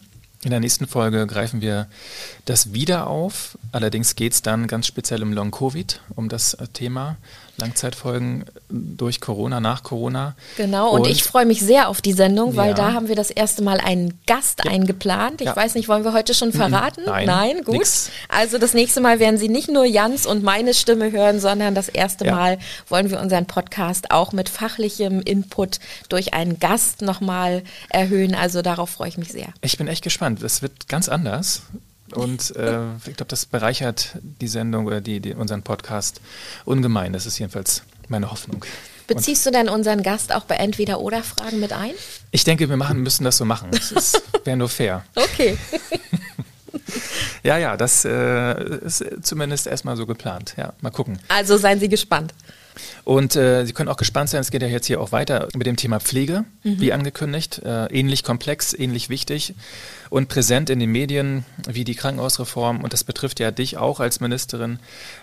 In 0.43 0.51
der 0.51 0.59
nächsten 0.59 0.87
Folge 0.87 1.25
greifen 1.27 1.61
wir 1.61 1.87
das 2.45 2.73
wieder 2.73 3.07
auf. 3.07 3.57
Allerdings 3.71 4.15
geht 4.15 4.33
es 4.33 4.41
dann 4.41 4.67
ganz 4.67 4.85
speziell 4.85 5.23
um 5.23 5.31
Long-Covid, 5.31 6.01
um 6.15 6.29
das 6.29 6.57
Thema. 6.73 7.17
Langzeitfolgen 7.57 8.45
durch 8.69 9.21
Corona, 9.21 9.59
nach 9.59 9.83
Corona. 9.83 10.35
Genau, 10.57 10.91
und, 10.91 11.01
und 11.01 11.07
ich 11.09 11.23
freue 11.23 11.45
mich 11.45 11.61
sehr 11.61 11.87
auf 11.87 12.01
die 12.01 12.13
Sendung, 12.13 12.55
weil 12.55 12.69
ja. 12.69 12.73
da 12.73 12.93
haben 12.93 13.07
wir 13.07 13.15
das 13.15 13.29
erste 13.29 13.63
Mal 13.63 13.79
einen 13.79 14.19
Gast 14.27 14.63
ja. 14.65 14.71
eingeplant. 14.71 15.41
Ich 15.41 15.47
ja. 15.47 15.55
weiß 15.55 15.75
nicht, 15.75 15.87
wollen 15.87 16.03
wir 16.03 16.13
heute 16.13 16.33
schon 16.33 16.51
verraten? 16.51 17.03
Nein, 17.05 17.25
Nein 17.25 17.63
gut. 17.63 17.75
Nix. 17.75 18.11
Also 18.27 18.57
das 18.57 18.73
nächste 18.73 18.99
Mal 18.99 19.19
werden 19.19 19.37
Sie 19.37 19.49
nicht 19.49 19.69
nur 19.69 19.85
Jans 19.85 20.25
und 20.25 20.43
meine 20.43 20.73
Stimme 20.73 21.11
hören, 21.11 21.39
sondern 21.39 21.75
das 21.75 21.87
erste 21.87 22.25
Mal 22.25 22.59
wollen 22.89 23.09
wir 23.09 23.19
unseren 23.19 23.45
Podcast 23.45 24.11
auch 24.11 24.33
mit 24.33 24.49
fachlichem 24.49 25.21
Input 25.21 25.79
durch 26.09 26.33
einen 26.33 26.59
Gast 26.59 27.01
nochmal 27.01 27.63
erhöhen. 27.89 28.35
Also 28.35 28.61
darauf 28.61 28.89
freue 28.89 29.09
ich 29.09 29.17
mich 29.17 29.31
sehr. 29.31 29.47
Ich 29.61 29.77
bin 29.77 29.87
echt 29.87 30.03
gespannt. 30.03 30.43
Das 30.43 30.61
wird 30.61 30.89
ganz 30.89 31.09
anders. 31.09 31.61
Und 32.17 32.55
äh, 32.55 32.79
ich 32.97 33.15
glaube, 33.15 33.25
das 33.27 33.45
bereichert 33.45 34.17
die 34.21 34.47
Sendung 34.47 34.85
oder 34.85 35.01
die, 35.01 35.19
die, 35.19 35.33
unseren 35.33 35.63
Podcast 35.63 36.21
ungemein. 36.65 37.13
Das 37.13 37.25
ist 37.25 37.37
jedenfalls 37.39 37.83
meine 38.07 38.31
Hoffnung. 38.31 38.65
Beziehst 39.07 39.45
Und 39.45 39.53
du 39.53 39.59
denn 39.59 39.69
unseren 39.69 40.01
Gast 40.03 40.33
auch 40.33 40.45
bei 40.45 40.55
Entweder-Oder-Fragen 40.55 41.59
mit 41.59 41.73
ein? 41.73 41.91
Ich 42.31 42.43
denke, 42.43 42.69
wir 42.69 42.77
machen, 42.77 43.01
müssen 43.01 43.23
das 43.23 43.37
so 43.37 43.45
machen. 43.45 43.69
Das 43.71 44.13
wäre 44.43 44.57
nur 44.57 44.69
fair. 44.69 45.05
Okay. 45.15 45.57
ja, 47.43 47.57
ja, 47.57 47.77
das 47.77 48.05
äh, 48.05 48.77
ist 48.79 49.03
zumindest 49.21 49.67
erstmal 49.67 49.95
so 49.95 50.05
geplant. 50.05 50.55
Ja, 50.57 50.73
mal 50.81 50.89
gucken. 50.89 51.19
Also 51.27 51.57
seien 51.57 51.79
Sie 51.79 51.89
gespannt. 51.89 52.33
Und 53.03 53.35
äh, 53.35 53.65
Sie 53.65 53.73
können 53.73 53.89
auch 53.89 53.97
gespannt 53.97 54.29
sein, 54.29 54.41
es 54.41 54.51
geht 54.51 54.61
ja 54.61 54.67
jetzt 54.67 54.87
hier 54.87 55.01
auch 55.01 55.11
weiter 55.11 55.47
mit 55.55 55.67
dem 55.67 55.75
Thema 55.75 55.99
Pflege, 55.99 56.45
mhm. 56.63 56.79
wie 56.79 56.93
angekündigt. 56.93 57.61
Äh, 57.63 57.85
ähnlich 57.87 58.23
komplex, 58.23 58.73
ähnlich 58.73 59.09
wichtig 59.09 59.53
und 60.09 60.27
präsent 60.27 60.69
in 60.69 60.79
den 60.79 60.91
Medien 60.91 61.45
wie 61.67 61.83
die 61.83 61.95
Krankenhausreform. 61.95 62.81
Und 62.81 62.93
das 62.93 63.03
betrifft 63.03 63.39
ja 63.39 63.51
dich 63.51 63.77
auch 63.77 63.99
als 63.99 64.19
Ministerin, 64.19 64.79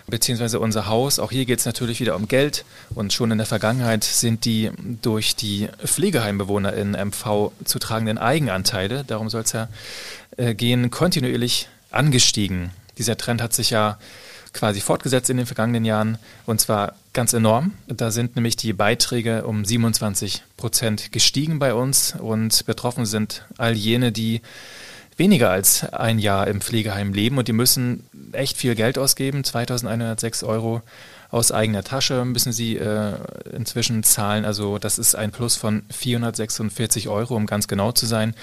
beziehungsweise 0.07 0.59
unser 0.59 0.87
Haus. 0.87 1.19
Auch 1.19 1.31
hier 1.31 1.45
geht 1.45 1.59
es 1.59 1.65
natürlich 1.65 1.99
wieder 1.99 2.15
um 2.15 2.27
Geld. 2.27 2.65
Und 2.93 3.13
schon 3.13 3.31
in 3.31 3.37
der 3.37 3.47
Vergangenheit 3.47 4.03
sind 4.03 4.45
die 4.45 4.71
durch 5.01 5.35
die 5.35 5.67
Pflegeheimbewohner 5.83 6.73
in 6.73 6.91
MV 6.91 7.51
zu 7.63 7.79
tragenden 7.79 8.17
Eigenanteile, 8.17 9.03
darum 9.03 9.29
soll 9.29 9.41
es 9.41 9.51
ja 9.51 9.67
äh, 10.37 10.53
gehen, 10.53 10.89
kontinuierlich 10.91 11.67
angestiegen. 11.91 12.71
Dieser 12.97 13.17
Trend 13.17 13.41
hat 13.41 13.53
sich 13.53 13.69
ja 13.69 13.97
quasi 14.53 14.81
fortgesetzt 14.81 15.29
in 15.29 15.37
den 15.37 15.45
vergangenen 15.45 15.85
Jahren 15.85 16.17
und 16.45 16.61
zwar 16.61 16.95
ganz 17.11 17.33
enorm. 17.33 17.73
Da 17.87 18.11
sind 18.11 18.35
nämlich 18.35 18.55
die 18.55 18.73
Beiträge 18.73 19.45
um 19.45 19.65
27 19.65 20.43
Prozent 20.57 21.11
gestiegen 21.11 21.59
bei 21.59 21.73
uns 21.73 22.15
und 22.17 22.65
betroffen 22.65 23.05
sind 23.05 23.45
all 23.57 23.73
jene, 23.73 24.11
die 24.11 24.41
weniger 25.17 25.49
als 25.49 25.83
ein 25.93 26.19
Jahr 26.19 26.47
im 26.47 26.61
Pflegeheim 26.61 27.13
leben 27.13 27.37
und 27.37 27.47
die 27.47 27.53
müssen 27.53 28.05
echt 28.31 28.57
viel 28.57 28.75
Geld 28.75 28.97
ausgeben, 28.97 29.43
2106 29.43 30.43
Euro 30.43 30.81
aus 31.33 31.51
eigener 31.51 31.83
Tasche 31.83 32.25
müssen 32.25 32.53
sie 32.53 32.77
äh, 32.77 33.13
inzwischen 33.51 34.03
zahlen. 34.03 34.45
Also 34.45 34.77
das 34.77 34.99
ist 34.99 35.15
ein 35.15 35.31
Plus 35.31 35.55
von 35.55 35.81
446 35.89 37.09
Euro, 37.09 37.35
um 37.35 37.47
ganz 37.47 37.67
genau 37.67 37.91
zu 37.91 38.05
sein. 38.05 38.35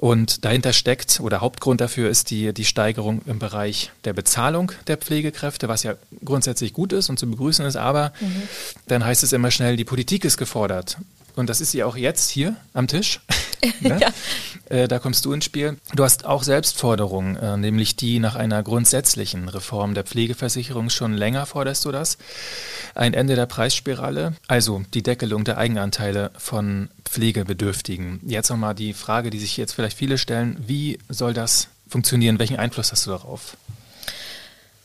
Und 0.00 0.46
dahinter 0.46 0.72
steckt 0.72 1.20
oder 1.20 1.42
Hauptgrund 1.42 1.82
dafür 1.82 2.08
ist 2.08 2.30
die, 2.30 2.54
die 2.54 2.64
Steigerung 2.64 3.20
im 3.26 3.38
Bereich 3.38 3.90
der 4.04 4.14
Bezahlung 4.14 4.72
der 4.86 4.96
Pflegekräfte, 4.96 5.68
was 5.68 5.82
ja 5.82 5.94
grundsätzlich 6.24 6.72
gut 6.72 6.94
ist 6.94 7.10
und 7.10 7.18
zu 7.18 7.30
begrüßen 7.30 7.66
ist. 7.66 7.76
Aber 7.76 8.14
mhm. 8.18 8.42
dann 8.88 9.04
heißt 9.04 9.22
es 9.22 9.34
immer 9.34 9.50
schnell, 9.50 9.76
die 9.76 9.84
Politik 9.84 10.24
ist 10.24 10.38
gefordert. 10.38 10.96
Und 11.36 11.50
das 11.50 11.60
ist 11.60 11.72
sie 11.72 11.84
auch 11.84 11.98
jetzt 11.98 12.30
hier 12.30 12.56
am 12.72 12.88
Tisch. 12.88 13.20
ne? 13.80 13.98
ja. 14.00 14.08
äh, 14.68 14.88
da 14.88 14.98
kommst 14.98 15.24
du 15.24 15.32
ins 15.32 15.44
Spiel. 15.44 15.76
Du 15.94 16.04
hast 16.04 16.24
auch 16.24 16.42
Selbstforderungen, 16.42 17.36
äh, 17.36 17.56
nämlich 17.56 17.96
die 17.96 18.18
nach 18.18 18.34
einer 18.34 18.62
grundsätzlichen 18.62 19.48
Reform 19.48 19.94
der 19.94 20.04
Pflegeversicherung. 20.04 20.90
Schon 20.90 21.14
länger 21.14 21.46
forderst 21.46 21.84
du 21.84 21.92
das. 21.92 22.18
Ein 22.94 23.14
Ende 23.14 23.36
der 23.36 23.46
Preisspirale, 23.46 24.34
also 24.48 24.82
die 24.94 25.02
Deckelung 25.02 25.44
der 25.44 25.58
Eigenanteile 25.58 26.30
von 26.36 26.88
Pflegebedürftigen. 27.04 28.20
Jetzt 28.26 28.50
nochmal 28.50 28.74
die 28.74 28.92
Frage, 28.92 29.30
die 29.30 29.38
sich 29.38 29.56
jetzt 29.56 29.72
vielleicht 29.72 29.96
viele 29.96 30.18
stellen. 30.18 30.56
Wie 30.66 30.98
soll 31.08 31.34
das 31.34 31.68
funktionieren? 31.88 32.38
Welchen 32.38 32.58
Einfluss 32.58 32.92
hast 32.92 33.06
du 33.06 33.10
darauf? 33.10 33.56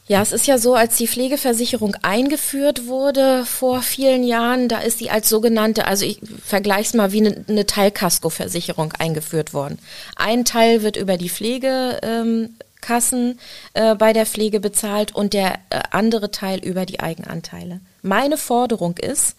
Ja, 0.08 0.22
es 0.22 0.32
ist 0.32 0.46
ja 0.46 0.60
so, 0.60 0.76
als 0.76 0.98
die 0.98 1.08
Pflegeversicherung 1.08 1.96
eingeführt 2.04 2.86
wurde 2.86 3.44
vor 3.44 3.82
vielen 3.82 4.24
Jahren, 4.24 4.68
da 4.68 4.78
ist 4.78 5.00
sie 5.00 5.10
als 5.10 5.30
sogenannte, 5.30 5.88
also 5.88 6.06
ich 6.06 6.20
vergleiche 6.44 6.90
es 6.90 6.94
mal 6.94 7.12
wie 7.12 7.26
eine, 7.26 7.44
eine 7.48 7.66
Teilkaskoversicherung 7.66 8.94
eingeführt 9.00 9.56
worden. 9.56 9.80
Ein 10.16 10.46
Teil 10.46 10.84
wird 10.84 10.96
über 10.96 11.18
die 11.18 11.30
Pflegekassen 11.30 12.52
ähm, 12.84 13.40
äh, 13.74 13.96
bei 13.96 14.14
der 14.14 14.28
Pflege 14.28 14.60
bezahlt 14.60 15.16
und 15.16 15.34
der 15.34 15.56
äh, 15.72 15.82
andere 15.90 16.30
Teil 16.30 16.60
über 16.60 16.86
die 16.86 17.00
Eigenanteile. 17.00 17.80
Meine 18.04 18.38
Forderung 18.38 18.98
ist, 19.00 19.36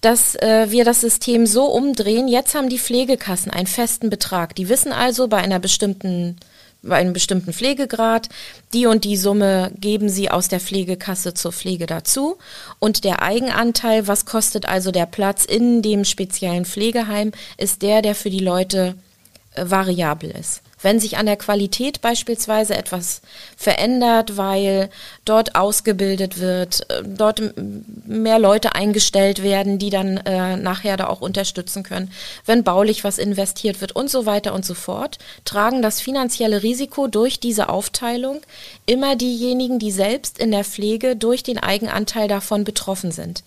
dass 0.00 0.34
äh, 0.34 0.66
wir 0.70 0.84
das 0.84 1.00
System 1.00 1.46
so 1.46 1.66
umdrehen. 1.66 2.26
Jetzt 2.26 2.56
haben 2.56 2.68
die 2.68 2.80
Pflegekassen 2.80 3.52
einen 3.52 3.68
festen 3.68 4.10
Betrag. 4.10 4.56
Die 4.56 4.68
wissen 4.68 4.90
also 4.92 5.28
bei 5.28 5.36
einer 5.36 5.60
bestimmten 5.60 6.38
bei 6.82 6.96
einem 6.96 7.12
bestimmten 7.12 7.52
Pflegegrad. 7.52 8.28
Die 8.72 8.86
und 8.86 9.04
die 9.04 9.16
Summe 9.16 9.72
geben 9.78 10.08
sie 10.08 10.30
aus 10.30 10.48
der 10.48 10.60
Pflegekasse 10.60 11.34
zur 11.34 11.52
Pflege 11.52 11.86
dazu. 11.86 12.38
Und 12.78 13.04
der 13.04 13.22
Eigenanteil, 13.22 14.08
was 14.08 14.26
kostet 14.26 14.66
also 14.66 14.90
der 14.90 15.06
Platz 15.06 15.44
in 15.44 15.82
dem 15.82 16.04
speziellen 16.04 16.64
Pflegeheim, 16.64 17.32
ist 17.56 17.82
der, 17.82 18.02
der 18.02 18.14
für 18.14 18.30
die 18.30 18.40
Leute 18.40 18.94
äh, 19.54 19.64
variabel 19.68 20.30
ist. 20.30 20.62
Wenn 20.82 21.00
sich 21.00 21.16
an 21.16 21.26
der 21.26 21.36
Qualität 21.36 22.00
beispielsweise 22.00 22.76
etwas 22.76 23.22
verändert, 23.56 24.36
weil 24.36 24.90
dort 25.24 25.54
ausgebildet 25.54 26.40
wird, 26.40 26.90
äh, 26.90 27.02
dort 27.04 27.42
mehr 28.06 28.38
Leute 28.38 28.74
eingestellt 28.74 29.42
werden, 29.42 29.78
die 29.78 29.90
dann 29.90 30.18
äh, 30.18 30.56
nachher 30.56 30.96
da 30.96 31.06
auch 31.06 31.20
unterstützen 31.20 31.82
können, 31.82 32.12
wenn 32.44 32.64
baulich 32.64 33.04
was 33.04 33.18
investiert 33.18 33.80
wird 33.80 33.92
und 33.92 34.10
so 34.10 34.26
weiter 34.26 34.54
und 34.54 34.64
so 34.64 34.74
fort, 34.74 35.18
tragen 35.44 35.82
das 35.82 36.00
finanzielle 36.00 36.62
Risiko 36.62 37.06
durch 37.06 37.40
diese 37.40 37.68
Aufteilung 37.68 38.40
immer 38.86 39.16
diejenigen, 39.16 39.78
die 39.78 39.92
selbst 39.92 40.38
in 40.38 40.50
der 40.50 40.64
Pflege 40.64 41.16
durch 41.16 41.42
den 41.42 41.58
Eigenanteil 41.58 42.28
davon 42.28 42.64
betroffen 42.64 43.12
sind. 43.12 43.44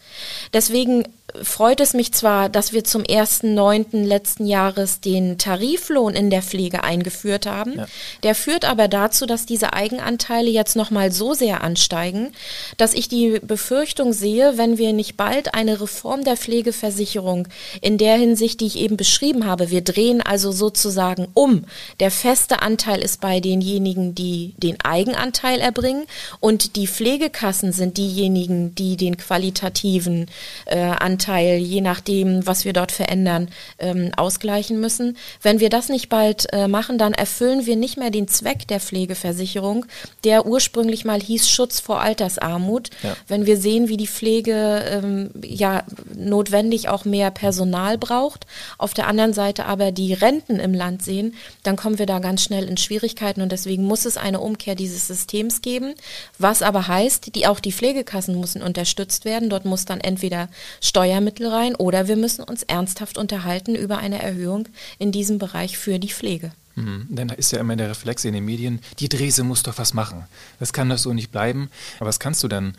Deswegen 0.54 1.06
freut 1.44 1.80
es 1.82 1.94
mich 1.94 2.14
zwar, 2.14 2.50
dass 2.50 2.74
wir 2.74 2.84
zum 2.84 3.04
1.9. 3.04 4.04
letzten 4.04 4.46
Jahres 4.46 5.02
den 5.02 5.38
Tariflohn 5.38 6.14
in 6.14 6.30
der 6.30 6.42
Pflege 6.42 6.84
eingeführt 6.84 7.46
haben. 7.46 7.74
Ja. 7.78 7.88
Der 8.24 8.36
führt 8.36 8.66
aber 8.66 8.88
dazu, 8.88 9.26
dass 9.26 9.46
diese 9.46 9.74
Eigenanteile 9.74 10.50
jetzt 10.50 10.76
nochmal 10.76 11.12
so 11.12 11.34
sehr 11.34 11.64
ansteigen, 11.64 12.32
dass 12.78 12.94
ich 12.94 13.10
die 13.10 13.40
Befürchtung 13.42 14.14
sehe, 14.14 14.58
wenn 14.58 14.78
wir 14.78 14.94
nicht 14.94 15.18
bald 15.18 15.54
eine 15.54 15.82
Reform 15.82 16.24
der 16.24 16.38
Pflegeversicherung 16.38 17.48
in 17.82 17.98
der 17.98 18.16
Hinsicht, 18.16 18.62
die 18.62 18.68
ich 18.68 18.80
eben 18.80 18.98
beschrieben 18.98 19.46
habe, 19.46 19.70
wir 19.70 19.82
drehen 19.82 20.22
also 20.22 20.52
sozusagen 20.52 21.28
um. 21.34 21.66
Der 22.00 22.12
feste 22.12 22.62
Anteil 22.62 23.02
ist 23.02 23.22
bei 23.22 23.40
denjenigen, 23.40 24.16
die 24.16 24.54
den 24.58 24.80
Eigenanteil 24.82 25.60
erbringen 25.60 26.06
und 26.40 26.76
die 26.76 26.88
Pflegekassen 26.88 27.72
sind 27.72 27.98
diejenigen, 27.98 28.74
die 28.76 28.98
den 28.98 29.18
qualitativen 29.18 30.28
äh, 30.66 30.80
Anteil 30.80 31.25
Anteil, 31.26 31.58
je 31.58 31.82
nachdem, 31.82 32.46
was 32.46 32.66
wir 32.66 32.74
dort 32.74 32.92
verändern, 32.92 33.50
ähm, 33.80 34.12
ausgleichen 34.16 34.80
müssen. 34.80 35.18
Wenn 35.42 35.60
wir 35.60 35.70
das 35.70 35.90
nicht 35.90 36.08
bald 36.10 36.52
äh, 36.54 36.68
machen, 36.68 36.98
dann 36.98 37.14
erfüllen 37.14 37.66
wir 37.66 37.76
nicht 37.76 37.98
mehr 37.98 38.12
den 38.12 38.28
Zweck 38.28 38.68
der 38.68 38.80
Pflegeversicherung, 38.80 39.86
der 40.24 40.46
ursprünglich 40.46 41.04
mal 41.04 41.20
hieß 41.20 41.50
Schutz 41.50 41.80
vor 41.80 42.02
Altersarmut. 42.02 42.90
Ja. 43.02 43.16
Wenn 43.28 43.46
wir 43.48 43.58
sehen, 43.58 43.90
wie 43.90 43.98
die 43.98 44.08
Pflege 44.08 44.84
ähm, 44.88 45.32
ja 45.44 45.84
notwendig 46.16 46.90
auch 46.90 47.06
mehr 47.06 47.32
Personal 47.32 47.98
braucht, 47.98 48.46
auf 48.78 48.94
der 48.94 49.08
anderen 49.08 49.34
Seite 49.34 49.66
aber 49.66 49.92
die 49.92 50.14
Renten 50.14 50.60
im 50.60 50.74
Land 50.74 51.04
sehen, 51.04 51.34
dann 51.64 51.76
kommen 51.76 51.98
wir 51.98 52.06
da 52.06 52.20
ganz 52.20 52.44
schnell 52.44 52.66
in 52.66 52.78
Schwierigkeiten 52.78 53.42
und 53.42 53.52
deswegen 53.52 53.84
muss 53.84 54.06
es 54.06 54.18
eine 54.18 54.42
Umkehr 54.42 54.76
dieses 54.76 55.08
Systems 55.08 55.62
geben, 55.62 55.96
was 56.38 56.62
aber 56.62 56.88
heißt, 56.88 57.36
die 57.36 57.48
auch 57.48 57.60
die 57.60 57.72
Pflegekassen 57.72 58.40
müssen 58.40 58.62
unterstützt 58.62 59.26
werden. 59.26 59.50
Dort 59.50 59.66
muss 59.66 59.86
dann 59.86 60.02
entweder 60.02 60.50
Steuer 60.82 61.06
Steuermittel 61.06 61.48
rein 61.48 61.76
oder 61.76 62.08
wir 62.08 62.16
müssen 62.16 62.44
uns 62.44 62.64
ernsthaft 62.64 63.18
unterhalten 63.18 63.76
über 63.76 64.00
eine 64.00 64.22
Erhöhung 64.22 64.68
in 64.98 65.12
diesem 65.12 65.38
Bereich 65.38 65.78
für 65.78 66.00
die 66.00 66.10
Pflege. 66.10 66.52
Mhm. 66.76 67.06
Denn 67.10 67.28
da 67.28 67.36
ist 67.36 67.52
ja 67.52 67.60
immer 67.60 67.76
der 67.76 67.90
Reflex 67.90 68.26
in 68.26 68.34
den 68.34 68.44
Medien, 68.44 68.82
die 69.00 69.08
Drese 69.08 69.44
muss 69.44 69.64
doch 69.64 69.78
was 69.78 69.94
machen. 69.94 70.26
Das 70.60 70.74
kann 70.74 70.90
doch 70.90 70.98
so 70.98 71.14
nicht 71.14 71.32
bleiben. 71.32 71.70
Aber 72.00 72.08
was 72.08 72.20
kannst 72.20 72.44
du 72.44 72.48
dann 72.48 72.76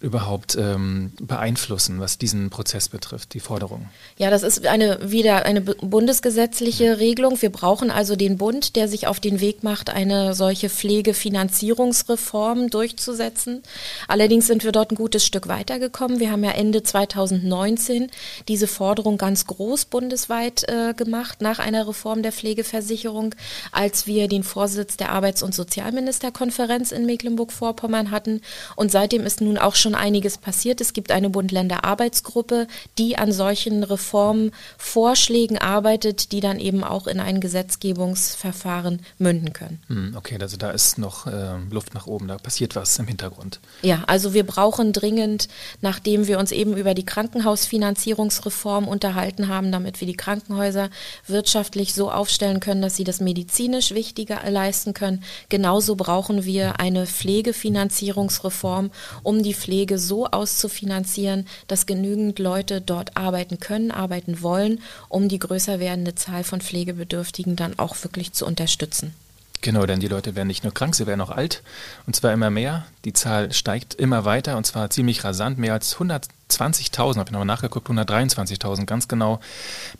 überhaupt 0.00 0.56
ähm, 0.56 1.10
beeinflussen, 1.20 1.98
was 1.98 2.18
diesen 2.18 2.50
Prozess 2.50 2.88
betrifft, 2.88 3.34
die 3.34 3.40
Forderung? 3.40 3.88
Ja, 4.16 4.30
das 4.30 4.44
ist 4.44 4.64
eine 4.64 5.10
wieder 5.10 5.44
eine 5.44 5.60
bundesgesetzliche 5.60 7.00
Regelung. 7.00 7.42
Wir 7.42 7.50
brauchen 7.50 7.90
also 7.90 8.14
den 8.14 8.38
Bund, 8.38 8.76
der 8.76 8.86
sich 8.86 9.08
auf 9.08 9.18
den 9.18 9.40
Weg 9.40 9.64
macht, 9.64 9.90
eine 9.90 10.34
solche 10.34 10.70
Pflegefinanzierungsreform 10.70 12.70
durchzusetzen. 12.70 13.64
Allerdings 14.06 14.46
sind 14.46 14.62
wir 14.62 14.70
dort 14.70 14.92
ein 14.92 14.94
gutes 14.94 15.26
Stück 15.26 15.48
weitergekommen. 15.48 16.20
Wir 16.20 16.30
haben 16.30 16.44
ja 16.44 16.52
Ende 16.52 16.84
2019 16.84 18.08
diese 18.46 18.68
Forderung 18.68 19.18
ganz 19.18 19.46
groß 19.46 19.86
bundesweit 19.86 20.62
äh, 20.68 20.94
gemacht 20.94 21.40
nach 21.40 21.58
einer 21.58 21.88
Reform 21.88 22.22
der 22.22 22.30
Pflegeversicherung, 22.30 23.34
als 23.72 24.06
wir 24.06 24.28
den 24.28 24.44
Vorsitz 24.44 24.96
der 24.96 25.10
Arbeits- 25.10 25.42
und 25.42 25.56
Sozialministerkonferenz 25.56 26.92
in 26.92 27.04
Mecklenburg-Vorpommern 27.04 28.12
hatten. 28.12 28.42
Und 28.76 28.92
seitdem 28.92 29.26
ist 29.26 29.40
nun 29.40 29.58
auch 29.58 29.74
schon 29.74 29.87
schon 29.88 29.94
einiges 29.94 30.36
passiert. 30.36 30.82
Es 30.82 30.92
gibt 30.92 31.10
eine 31.10 31.30
Bund-Länder-Arbeitsgruppe, 31.30 32.66
die 32.98 33.16
an 33.16 33.32
solchen 33.32 33.82
Reformvorschlägen 33.84 35.56
arbeitet, 35.56 36.32
die 36.32 36.40
dann 36.40 36.60
eben 36.60 36.84
auch 36.84 37.06
in 37.06 37.20
ein 37.20 37.40
Gesetzgebungsverfahren 37.40 39.00
münden 39.16 39.54
können. 39.54 39.80
Hm, 39.86 40.14
okay, 40.14 40.36
also 40.38 40.58
da 40.58 40.72
ist 40.72 40.98
noch 40.98 41.26
äh, 41.26 41.56
Luft 41.70 41.94
nach 41.94 42.06
oben, 42.06 42.28
da 42.28 42.36
passiert 42.36 42.76
was 42.76 42.98
im 42.98 43.06
Hintergrund. 43.06 43.60
Ja, 43.80 44.04
also 44.06 44.34
wir 44.34 44.44
brauchen 44.44 44.92
dringend, 44.92 45.48
nachdem 45.80 46.26
wir 46.26 46.38
uns 46.38 46.52
eben 46.52 46.76
über 46.76 46.92
die 46.92 47.06
Krankenhausfinanzierungsreform 47.06 48.86
unterhalten 48.86 49.48
haben, 49.48 49.72
damit 49.72 50.00
wir 50.00 50.06
die 50.06 50.16
Krankenhäuser 50.16 50.90
wirtschaftlich 51.26 51.94
so 51.94 52.10
aufstellen 52.10 52.60
können, 52.60 52.82
dass 52.82 52.96
sie 52.96 53.04
das 53.04 53.20
medizinisch 53.20 53.94
Wichtige 53.94 54.38
leisten 54.50 54.92
können, 54.92 55.24
genauso 55.48 55.96
brauchen 55.96 56.44
wir 56.44 56.78
eine 56.78 57.06
Pflegefinanzierungsreform, 57.06 58.90
um 59.22 59.42
die 59.42 59.54
Pflege 59.54 59.77
Pflege 59.78 59.98
so 60.00 60.26
auszufinanzieren, 60.26 61.46
dass 61.68 61.86
genügend 61.86 62.40
Leute 62.40 62.80
dort 62.80 63.16
arbeiten 63.16 63.60
können, 63.60 63.92
arbeiten 63.92 64.42
wollen, 64.42 64.80
um 65.08 65.28
die 65.28 65.38
größer 65.38 65.78
werdende 65.78 66.16
Zahl 66.16 66.42
von 66.42 66.60
Pflegebedürftigen 66.60 67.54
dann 67.54 67.78
auch 67.78 67.94
wirklich 68.02 68.32
zu 68.32 68.44
unterstützen. 68.44 69.14
Genau, 69.60 69.86
denn 69.86 70.00
die 70.00 70.08
Leute 70.08 70.34
werden 70.34 70.48
nicht 70.48 70.64
nur 70.64 70.74
krank, 70.74 70.96
sie 70.96 71.06
werden 71.06 71.20
auch 71.20 71.30
alt 71.30 71.62
und 72.08 72.16
zwar 72.16 72.32
immer 72.32 72.50
mehr. 72.50 72.86
Die 73.04 73.12
Zahl 73.12 73.52
steigt 73.52 73.94
immer 73.94 74.24
weiter 74.24 74.56
und 74.56 74.64
zwar 74.66 74.90
ziemlich 74.90 75.22
rasant. 75.22 75.58
Mehr 75.58 75.74
als 75.74 75.94
120.000, 75.96 76.98
habe 77.18 77.26
ich 77.26 77.30
nochmal 77.30 77.44
nachgeguckt, 77.44 77.88
123.000 77.88 78.84
ganz 78.84 79.06
genau, 79.06 79.38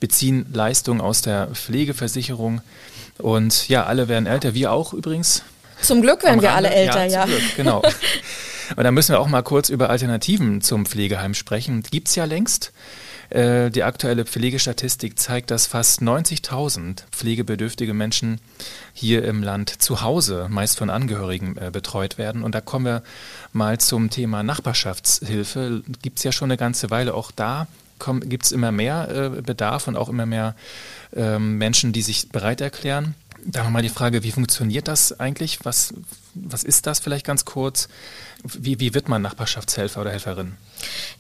beziehen 0.00 0.44
Leistungen 0.52 1.00
aus 1.00 1.22
der 1.22 1.46
Pflegeversicherung. 1.54 2.62
Und 3.18 3.68
ja, 3.68 3.86
alle 3.86 4.08
werden 4.08 4.26
älter, 4.26 4.54
wir 4.54 4.72
auch 4.72 4.92
übrigens. 4.92 5.44
Zum 5.80 6.02
Glück 6.02 6.24
werden 6.24 6.42
wir 6.42 6.52
alle 6.52 6.70
älter, 6.70 7.04
ja. 7.04 7.20
ja. 7.20 7.24
Glück, 7.26 7.56
genau. 7.56 7.82
Und 8.76 8.84
da 8.84 8.90
müssen 8.90 9.12
wir 9.12 9.20
auch 9.20 9.28
mal 9.28 9.42
kurz 9.42 9.68
über 9.68 9.90
Alternativen 9.90 10.60
zum 10.60 10.86
Pflegeheim 10.86 11.34
sprechen. 11.34 11.82
Gibt 11.82 12.08
es 12.08 12.14
ja 12.14 12.24
längst. 12.24 12.72
Äh, 13.30 13.70
die 13.70 13.82
aktuelle 13.82 14.24
Pflegestatistik 14.24 15.18
zeigt, 15.18 15.50
dass 15.50 15.66
fast 15.66 16.00
90.000 16.00 17.02
pflegebedürftige 17.10 17.92
Menschen 17.92 18.40
hier 18.94 19.24
im 19.24 19.42
Land 19.42 19.82
zu 19.82 20.00
Hause, 20.00 20.46
meist 20.48 20.78
von 20.78 20.88
Angehörigen, 20.88 21.56
äh, 21.58 21.70
betreut 21.70 22.16
werden. 22.16 22.42
Und 22.42 22.54
da 22.54 22.60
kommen 22.60 22.86
wir 22.86 23.02
mal 23.52 23.78
zum 23.78 24.08
Thema 24.08 24.42
Nachbarschaftshilfe. 24.42 25.82
Gibt 26.00 26.18
es 26.18 26.24
ja 26.24 26.32
schon 26.32 26.50
eine 26.50 26.56
ganze 26.56 26.90
Weile. 26.90 27.14
Auch 27.14 27.30
da 27.30 27.66
gibt 28.22 28.44
es 28.44 28.52
immer 28.52 28.72
mehr 28.72 29.32
äh, 29.36 29.42
Bedarf 29.42 29.88
und 29.88 29.96
auch 29.96 30.08
immer 30.08 30.24
mehr 30.24 30.54
ähm, 31.14 31.58
Menschen, 31.58 31.92
die 31.92 32.02
sich 32.02 32.30
bereit 32.30 32.60
erklären. 32.60 33.14
Da 33.44 33.62
nochmal 33.64 33.82
die 33.82 33.88
Frage, 33.88 34.22
wie 34.22 34.32
funktioniert 34.32 34.88
das 34.88 35.18
eigentlich? 35.20 35.64
Was, 35.64 35.94
was 36.34 36.64
ist 36.64 36.86
das 36.86 36.98
vielleicht 36.98 37.26
ganz 37.26 37.44
kurz? 37.44 37.88
Wie, 38.44 38.78
wie 38.78 38.94
wird 38.94 39.08
man 39.08 39.22
Nachbarschaftshelfer 39.22 40.00
oder 40.00 40.10
Helferin? 40.10 40.56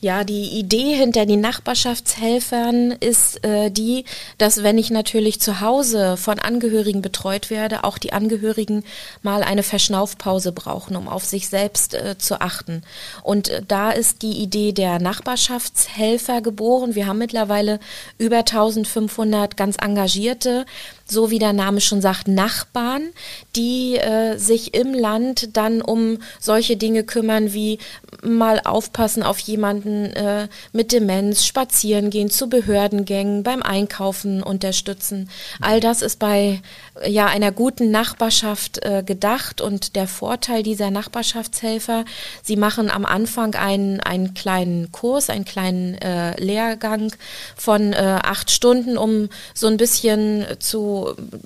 Ja, 0.00 0.22
die 0.22 0.50
Idee 0.50 0.94
hinter 0.94 1.26
den 1.26 1.40
Nachbarschaftshelfern 1.40 2.92
ist 2.92 3.44
äh, 3.44 3.72
die, 3.72 4.04
dass 4.38 4.62
wenn 4.62 4.78
ich 4.78 4.90
natürlich 4.90 5.40
zu 5.40 5.60
Hause 5.60 6.16
von 6.16 6.38
Angehörigen 6.38 7.02
betreut 7.02 7.50
werde, 7.50 7.82
auch 7.82 7.98
die 7.98 8.12
Angehörigen 8.12 8.84
mal 9.22 9.42
eine 9.42 9.64
Verschnaufpause 9.64 10.52
brauchen, 10.52 10.94
um 10.94 11.08
auf 11.08 11.24
sich 11.24 11.48
selbst 11.48 11.94
äh, 11.94 12.16
zu 12.18 12.40
achten. 12.40 12.82
Und 13.24 13.48
äh, 13.48 13.62
da 13.66 13.90
ist 13.90 14.22
die 14.22 14.40
Idee 14.40 14.70
der 14.72 15.00
Nachbarschaftshelfer 15.00 16.40
geboren. 16.40 16.94
Wir 16.94 17.08
haben 17.08 17.18
mittlerweile 17.18 17.80
über 18.18 18.38
1500 18.38 19.56
ganz 19.56 19.76
engagierte 19.80 20.66
so 21.10 21.30
wie 21.30 21.38
der 21.38 21.52
Name 21.52 21.80
schon 21.80 22.00
sagt, 22.00 22.28
Nachbarn, 22.28 23.08
die 23.56 23.96
äh, 23.96 24.36
sich 24.36 24.74
im 24.74 24.92
Land 24.92 25.56
dann 25.56 25.80
um 25.80 26.18
solche 26.38 26.76
Dinge 26.76 27.02
kümmern 27.04 27.52
wie 27.52 27.78
mal 28.22 28.60
aufpassen 28.64 29.22
auf 29.22 29.38
jemanden 29.38 30.06
äh, 30.12 30.48
mit 30.72 30.92
Demenz, 30.92 31.44
spazieren 31.44 32.10
gehen, 32.10 32.30
zu 32.30 32.48
Behördengängen, 32.48 33.42
beim 33.42 33.62
Einkaufen 33.62 34.42
unterstützen. 34.42 35.30
All 35.60 35.80
das 35.80 36.02
ist 36.02 36.18
bei 36.18 36.60
ja 37.06 37.26
einer 37.26 37.52
guten 37.52 37.90
Nachbarschaft 37.90 38.84
äh, 38.84 39.02
gedacht 39.04 39.60
und 39.60 39.96
der 39.96 40.08
Vorteil 40.08 40.62
dieser 40.62 40.90
Nachbarschaftshelfer, 40.90 42.04
sie 42.42 42.56
machen 42.56 42.90
am 42.90 43.04
Anfang 43.04 43.54
einen, 43.54 44.00
einen 44.00 44.34
kleinen 44.34 44.92
Kurs, 44.92 45.30
einen 45.30 45.44
kleinen 45.44 45.94
äh, 45.94 46.38
Lehrgang 46.40 47.12
von 47.56 47.92
äh, 47.92 48.18
acht 48.22 48.50
Stunden, 48.50 48.98
um 48.98 49.28
so 49.54 49.68
ein 49.68 49.76
bisschen 49.76 50.44
zu 50.58 50.97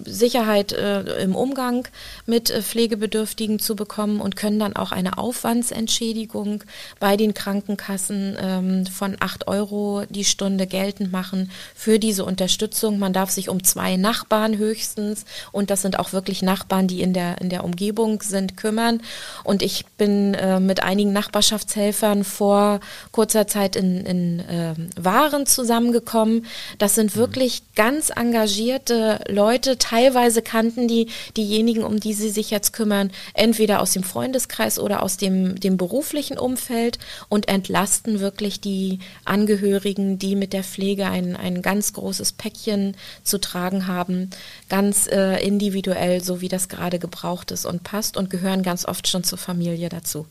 Sicherheit 0.04 0.72
äh, 0.72 1.22
im 1.22 1.34
Umgang 1.34 1.88
mit 2.26 2.50
äh, 2.50 2.62
Pflegebedürftigen 2.62 3.58
zu 3.58 3.76
bekommen 3.76 4.20
und 4.20 4.36
können 4.36 4.58
dann 4.58 4.76
auch 4.76 4.92
eine 4.92 5.18
Aufwandsentschädigung 5.18 6.64
bei 7.00 7.16
den 7.16 7.34
Krankenkassen 7.34 8.36
ähm, 8.40 8.86
von 8.86 9.16
acht 9.20 9.48
Euro 9.48 10.04
die 10.08 10.24
Stunde 10.24 10.66
geltend 10.66 11.12
machen 11.12 11.50
für 11.74 11.98
diese 11.98 12.24
Unterstützung. 12.24 12.98
Man 12.98 13.12
darf 13.12 13.30
sich 13.30 13.48
um 13.48 13.62
zwei 13.64 13.96
Nachbarn 13.96 14.58
höchstens 14.58 15.24
und 15.52 15.70
das 15.70 15.82
sind 15.82 15.98
auch 15.98 16.12
wirklich 16.12 16.42
Nachbarn, 16.42 16.88
die 16.88 17.02
in 17.02 17.12
der, 17.12 17.40
in 17.40 17.48
der 17.48 17.64
Umgebung 17.64 18.22
sind, 18.22 18.56
kümmern. 18.56 19.00
Und 19.44 19.62
ich 19.62 19.86
bin 19.98 20.34
äh, 20.34 20.60
mit 20.60 20.82
einigen 20.82 21.12
Nachbarschaftshelfern 21.12 22.24
vor 22.24 22.80
kurzer 23.12 23.46
Zeit 23.46 23.76
in, 23.76 24.04
in 24.06 24.40
äh, 24.40 24.74
Waren 24.96 25.46
zusammengekommen. 25.46 26.46
Das 26.78 26.94
sind 26.94 27.16
wirklich 27.16 27.62
ganz 27.74 28.10
engagierte 28.10 29.20
Leute. 29.28 29.41
Teilweise 29.78 30.42
kannten 30.42 30.88
die 30.88 31.08
diejenigen, 31.36 31.84
um 31.84 32.00
die 32.00 32.14
sie 32.14 32.30
sich 32.30 32.50
jetzt 32.50 32.72
kümmern, 32.72 33.10
entweder 33.34 33.80
aus 33.80 33.92
dem 33.92 34.02
Freundeskreis 34.02 34.78
oder 34.78 35.02
aus 35.02 35.16
dem, 35.16 35.58
dem 35.58 35.76
beruflichen 35.76 36.38
Umfeld 36.38 36.98
und 37.28 37.48
entlasten 37.48 38.20
wirklich 38.20 38.60
die 38.60 38.98
Angehörigen, 39.24 40.18
die 40.18 40.36
mit 40.36 40.52
der 40.52 40.64
Pflege 40.64 41.06
ein, 41.06 41.36
ein 41.36 41.62
ganz 41.62 41.92
großes 41.92 42.32
Päckchen 42.32 42.96
zu 43.22 43.38
tragen 43.38 43.86
haben, 43.86 44.30
ganz 44.68 45.06
äh, 45.06 45.44
individuell, 45.44 46.22
so 46.22 46.40
wie 46.40 46.48
das 46.48 46.68
gerade 46.68 46.98
gebraucht 46.98 47.50
ist 47.50 47.66
und 47.66 47.82
passt 47.82 48.16
und 48.16 48.30
gehören 48.30 48.62
ganz 48.62 48.84
oft 48.84 49.08
schon 49.08 49.24
zur 49.24 49.38
Familie 49.38 49.88
dazu. 49.88 50.26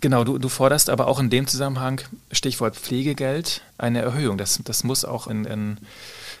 Genau, 0.00 0.22
du, 0.22 0.36
du 0.36 0.50
forderst 0.50 0.90
aber 0.90 1.06
auch 1.06 1.18
in 1.18 1.30
dem 1.30 1.46
Zusammenhang, 1.46 2.02
Stichwort 2.30 2.76
Pflegegeld, 2.76 3.62
eine 3.78 4.02
Erhöhung. 4.02 4.36
Das, 4.36 4.60
das 4.62 4.84
muss 4.84 5.04
auch 5.06 5.28
in, 5.28 5.46
in 5.46 5.78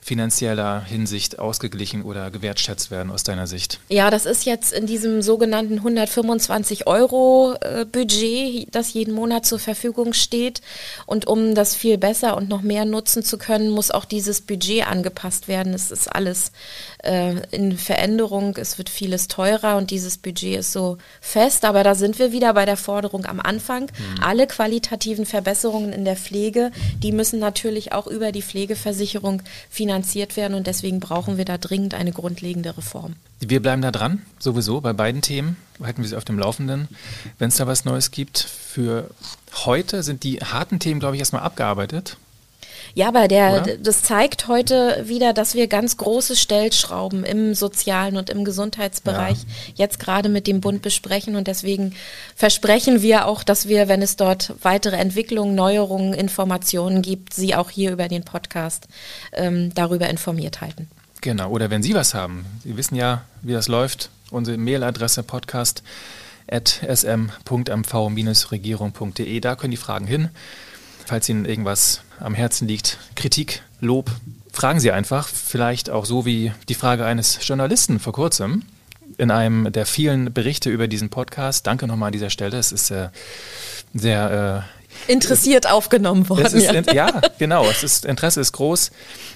finanzieller 0.04 0.84
Hinsicht 0.84 1.38
ausgeglichen 1.38 2.02
oder 2.02 2.30
gewertschätzt 2.30 2.90
werden 2.90 3.10
aus 3.10 3.22
deiner 3.22 3.46
Sicht? 3.46 3.80
Ja, 3.88 4.10
das 4.10 4.26
ist 4.26 4.44
jetzt 4.44 4.70
in 4.70 4.86
diesem 4.86 5.22
sogenannten 5.22 5.78
125 5.78 6.86
Euro 6.86 7.54
äh, 7.62 7.86
Budget, 7.90 8.68
das 8.70 8.92
jeden 8.92 9.14
Monat 9.14 9.46
zur 9.46 9.58
Verfügung 9.58 10.12
steht. 10.12 10.60
Und 11.06 11.26
um 11.26 11.54
das 11.54 11.74
viel 11.74 11.96
besser 11.96 12.36
und 12.36 12.50
noch 12.50 12.60
mehr 12.60 12.84
nutzen 12.84 13.22
zu 13.22 13.38
können, 13.38 13.70
muss 13.70 13.90
auch 13.90 14.04
dieses 14.04 14.42
Budget 14.42 14.86
angepasst 14.86 15.48
werden. 15.48 15.72
Es 15.72 15.90
ist 15.90 16.14
alles 16.14 16.52
äh, 17.02 17.36
in 17.50 17.78
Veränderung, 17.78 18.58
es 18.58 18.76
wird 18.76 18.90
vieles 18.90 19.26
teurer 19.28 19.78
und 19.78 19.90
dieses 19.90 20.18
Budget 20.18 20.58
ist 20.58 20.72
so 20.72 20.98
fest. 21.22 21.64
Aber 21.64 21.82
da 21.82 21.94
sind 21.94 22.18
wir 22.18 22.30
wieder 22.30 22.52
bei 22.52 22.66
der 22.66 22.76
Forderung 22.76 23.24
am 23.24 23.40
Anfang. 23.40 23.84
Mhm. 23.84 24.22
Alle 24.22 24.46
qualitativen 24.46 25.24
Verbesserungen 25.24 25.94
in 25.94 26.04
der 26.04 26.16
Pflege, 26.16 26.72
die 27.02 27.12
müssen 27.12 27.38
natürlich 27.38 27.94
auch 27.94 28.06
über 28.06 28.32
die 28.32 28.42
Pflegeversicherung 28.42 29.40
finanziert 29.70 29.93
finanziert 29.94 30.36
werden 30.36 30.54
und 30.54 30.66
deswegen 30.66 30.98
brauchen 30.98 31.36
wir 31.36 31.44
da 31.44 31.56
dringend 31.56 31.94
eine 31.94 32.10
grundlegende 32.10 32.76
Reform. 32.76 33.14
Wir 33.38 33.62
bleiben 33.62 33.80
da 33.80 33.92
dran, 33.92 34.22
sowieso 34.40 34.80
bei 34.80 34.92
beiden 34.92 35.22
Themen, 35.22 35.56
halten 35.80 36.02
wir 36.02 36.08
sie 36.08 36.16
auf 36.16 36.24
dem 36.24 36.36
Laufenden. 36.36 36.88
Wenn 37.38 37.48
es 37.48 37.56
da 37.56 37.68
was 37.68 37.84
Neues 37.84 38.10
gibt, 38.10 38.40
für 38.40 39.08
heute 39.64 40.02
sind 40.02 40.24
die 40.24 40.38
harten 40.38 40.80
Themen, 40.80 40.98
glaube 40.98 41.14
ich, 41.14 41.20
erstmal 41.20 41.42
abgearbeitet. 41.42 42.16
Ja, 42.92 43.08
aber 43.08 43.28
der, 43.28 43.78
das 43.78 44.02
zeigt 44.02 44.48
heute 44.48 45.04
wieder, 45.06 45.32
dass 45.32 45.54
wir 45.54 45.66
ganz 45.66 45.96
große 45.96 46.36
Stellschrauben 46.36 47.24
im 47.24 47.54
sozialen 47.54 48.16
und 48.16 48.28
im 48.30 48.44
Gesundheitsbereich 48.44 49.38
ja. 49.38 49.44
jetzt 49.76 49.98
gerade 49.98 50.28
mit 50.28 50.46
dem 50.46 50.60
Bund 50.60 50.82
besprechen 50.82 51.36
und 51.36 51.48
deswegen 51.48 51.94
versprechen 52.36 53.00
wir 53.02 53.26
auch, 53.26 53.42
dass 53.42 53.68
wir, 53.68 53.88
wenn 53.88 54.02
es 54.02 54.16
dort 54.16 54.52
weitere 54.62 54.96
Entwicklungen, 54.96 55.54
Neuerungen, 55.54 56.12
Informationen 56.14 57.02
gibt, 57.02 57.34
Sie 57.34 57.54
auch 57.54 57.70
hier 57.70 57.92
über 57.92 58.08
den 58.08 58.24
Podcast 58.24 58.88
ähm, 59.32 59.72
darüber 59.74 60.08
informiert 60.08 60.60
halten. 60.60 60.88
Genau, 61.20 61.50
oder 61.50 61.70
wenn 61.70 61.82
Sie 61.82 61.94
was 61.94 62.14
haben, 62.14 62.44
Sie 62.62 62.76
wissen 62.76 62.96
ja, 62.96 63.22
wie 63.42 63.54
das 63.54 63.68
läuft, 63.68 64.10
unsere 64.30 64.58
Mailadresse 64.58 65.22
podcast 65.22 65.82
at 66.50 66.80
sm.mv-regierung.de, 66.86 69.40
da 69.40 69.56
können 69.56 69.70
die 69.70 69.76
Fragen 69.76 70.06
hin. 70.06 70.30
Falls 71.06 71.28
Ihnen 71.28 71.44
irgendwas 71.44 72.00
am 72.20 72.34
Herzen 72.34 72.68
liegt, 72.68 72.98
Kritik, 73.14 73.62
Lob, 73.80 74.10
fragen 74.52 74.80
Sie 74.80 74.90
einfach. 74.90 75.28
Vielleicht 75.28 75.90
auch 75.90 76.04
so 76.04 76.24
wie 76.24 76.52
die 76.68 76.74
Frage 76.74 77.04
eines 77.04 77.38
Journalisten 77.46 77.98
vor 77.98 78.12
kurzem 78.12 78.62
in 79.18 79.30
einem 79.30 79.70
der 79.72 79.86
vielen 79.86 80.32
Berichte 80.32 80.70
über 80.70 80.88
diesen 80.88 81.10
Podcast. 81.10 81.66
Danke 81.66 81.86
nochmal 81.86 82.08
an 82.08 82.12
dieser 82.12 82.30
Stelle. 82.30 82.58
Es 82.58 82.72
ist 82.72 82.90
äh, 82.90 83.08
sehr 83.92 84.66
äh, 85.08 85.12
interessiert 85.12 85.70
aufgenommen 85.70 86.28
worden. 86.28 86.56
Ist, 86.56 86.72
ja. 86.72 86.82
ja. 86.92 87.20
genau. 87.38 87.66
Es 87.66 87.82
ist, 87.82 88.04
Interesse 88.04 88.40
ist 88.40 88.52
groß. 88.52 88.90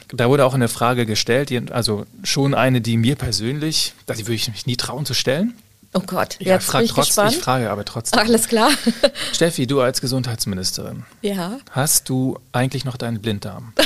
Da 0.09 0.29
wurde 0.29 0.45
auch 0.47 0.55
eine 0.55 0.69
Frage 0.69 1.07
gestellt, 1.07 1.51
also 1.71 2.07
schon 2.23 2.55
eine, 2.55 2.81
die 2.81 2.97
mir 2.97 3.17
persönlich, 3.17 3.95
die 4.09 4.27
würde 4.27 4.35
ich 4.35 4.49
mich 4.49 4.67
nie 4.67 4.77
trauen 4.77 5.05
zu 5.05 5.15
stellen. 5.15 5.55
Oh 5.95 6.01
Gott, 6.01 6.37
ja, 6.41 6.55
jetzt 6.55 6.67
frag 6.67 6.81
bin 6.81 6.87
ich 6.87 6.93
trotz, 6.93 7.07
gespannt. 7.07 7.33
Ich 7.33 7.39
frage 7.39 7.71
aber 7.71 7.85
trotzdem. 7.85 8.21
Alles 8.21 8.49
klar. 8.49 8.71
Steffi, 9.33 9.67
du 9.67 9.81
als 9.81 10.01
Gesundheitsministerin. 10.01 11.05
Ja. 11.23 11.59
Hast 11.71 12.09
du 12.09 12.39
eigentlich 12.53 12.85
noch 12.85 12.97
deinen 12.97 13.21
Blinddarm? 13.21 13.73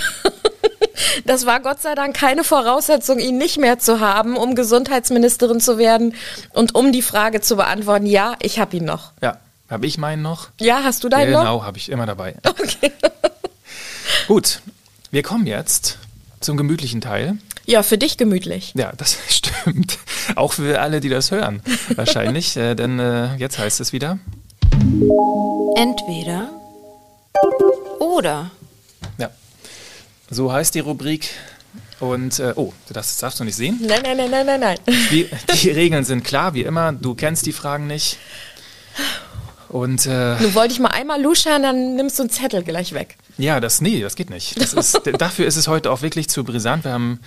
Das 1.25 1.47
war 1.47 1.61
Gott 1.61 1.83
sei 1.83 1.95
Dank 1.95 2.17
keine 2.17 2.43
Voraussetzung, 2.43 3.19
ihn 3.19 3.37
nicht 3.37 3.59
mehr 3.59 3.79
zu 3.79 4.01
haben, 4.01 4.37
um 4.37 4.55
Gesundheitsministerin 4.55 5.61
zu 5.61 5.79
werden 5.79 6.15
und 6.51 6.75
um 6.75 6.91
die 6.91 7.03
Frage 7.03 7.41
zu 7.41 7.57
beantworten, 7.57 8.07
ja, 8.07 8.35
ich 8.41 8.59
habe 8.59 8.77
ihn 8.77 8.85
noch. 8.85 9.13
Ja, 9.21 9.39
habe 9.69 9.87
ich 9.87 9.99
meinen 9.99 10.23
noch? 10.23 10.49
Ja, 10.61 10.83
hast 10.85 11.05
du 11.05 11.09
deinen 11.09 11.31
ja, 11.31 11.39
noch? 11.39 11.45
Genau, 11.45 11.65
habe 11.65 11.79
ich 11.79 11.91
immer 11.91 12.07
dabei. 12.07 12.37
Okay. 12.45 12.93
Gut, 14.27 14.61
wir 15.11 15.23
kommen 15.23 15.47
jetzt 15.47 15.99
zum 16.41 16.57
gemütlichen 16.57 17.01
Teil. 17.01 17.39
Ja, 17.67 17.83
für 17.83 17.99
dich 17.99 18.17
gemütlich. 18.17 18.73
Ja, 18.77 18.93
das 18.97 19.19
stimmt. 19.29 19.99
Auch 20.35 20.55
für 20.55 20.81
alle, 20.81 21.01
die 21.01 21.09
das 21.09 21.31
hören, 21.31 21.63
wahrscheinlich. 21.95 22.57
äh, 22.57 22.75
denn 22.75 22.99
äh, 22.99 23.37
jetzt 23.37 23.59
heißt 23.59 23.81
es 23.81 23.93
wieder. 23.93 24.19
Entweder 25.77 26.51
oder. 27.99 28.51
Ja. 29.19 29.31
So 30.31 30.53
heißt 30.53 30.75
die 30.75 30.81
Rubrik. 30.81 31.31
Und, 32.01 32.41
äh, 32.41 32.53
oh, 32.57 32.73
das 32.93 33.19
darfst 33.19 33.39
du 33.39 33.45
nicht 33.45 33.55
sehen. 33.55 33.79
Nein, 33.81 34.01
nein, 34.03 34.17
nein, 34.17 34.31
nein, 34.31 34.47
nein, 34.47 34.61
nein. 34.61 34.79
Die, 35.13 35.29
die 35.63 35.71
Regeln 35.71 36.05
sind 36.05 36.25
klar, 36.25 36.53
wie 36.53 36.63
immer. 36.63 36.93
Du 36.93 37.15
kennst 37.15 37.47
die 37.47 37.53
Fragen 37.53 37.87
nicht. 37.87 38.19
Und, 39.69 40.07
äh, 40.07 40.37
Nun 40.41 40.55
wollte 40.55 40.75
ich 40.75 40.81
mal 40.81 40.89
einmal 40.89 41.23
luschern, 41.23 41.63
dann 41.63 41.95
nimmst 41.95 42.19
du 42.19 42.25
einen 42.25 42.31
Zettel 42.31 42.65
gleich 42.65 42.93
weg. 42.93 43.17
Ja, 43.39 43.61
das, 43.61 43.81
nee, 43.81 44.01
das 44.01 44.15
geht 44.15 44.31
nicht. 44.31 44.61
Das 44.61 44.73
ist, 44.73 45.01
dafür 45.19 45.47
ist 45.47 45.57
es 45.57 45.69
heute 45.69 45.91
auch 45.91 46.03
wirklich 46.03 46.29
zu 46.29 46.45
brisant. 46.45 46.85
Wir 46.85 46.93
haben 46.93 47.21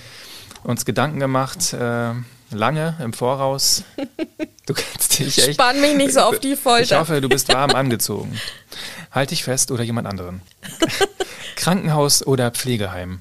uns 0.63 0.85
Gedanken 0.85 1.19
gemacht, 1.19 1.73
äh, 1.73 2.11
lange 2.51 2.95
im 3.03 3.13
Voraus. 3.13 3.83
Du 4.65 4.73
kannst 4.73 5.19
dich 5.19 5.37
echt. 5.37 5.53
Spann 5.53 5.79
mich 5.79 5.95
nicht 5.95 6.13
so 6.13 6.21
auf 6.21 6.39
die 6.39 6.55
Folter. 6.55 6.83
Ich 6.83 6.99
hoffe, 6.99 7.21
du 7.21 7.29
bist 7.29 7.53
warm 7.53 7.71
angezogen. 7.71 8.39
Halt 9.11 9.31
dich 9.31 9.43
fest 9.43 9.71
oder 9.71 9.83
jemand 9.83 10.07
anderen. 10.07 10.41
Krankenhaus 11.55 12.25
oder 12.25 12.51
Pflegeheim? 12.51 13.19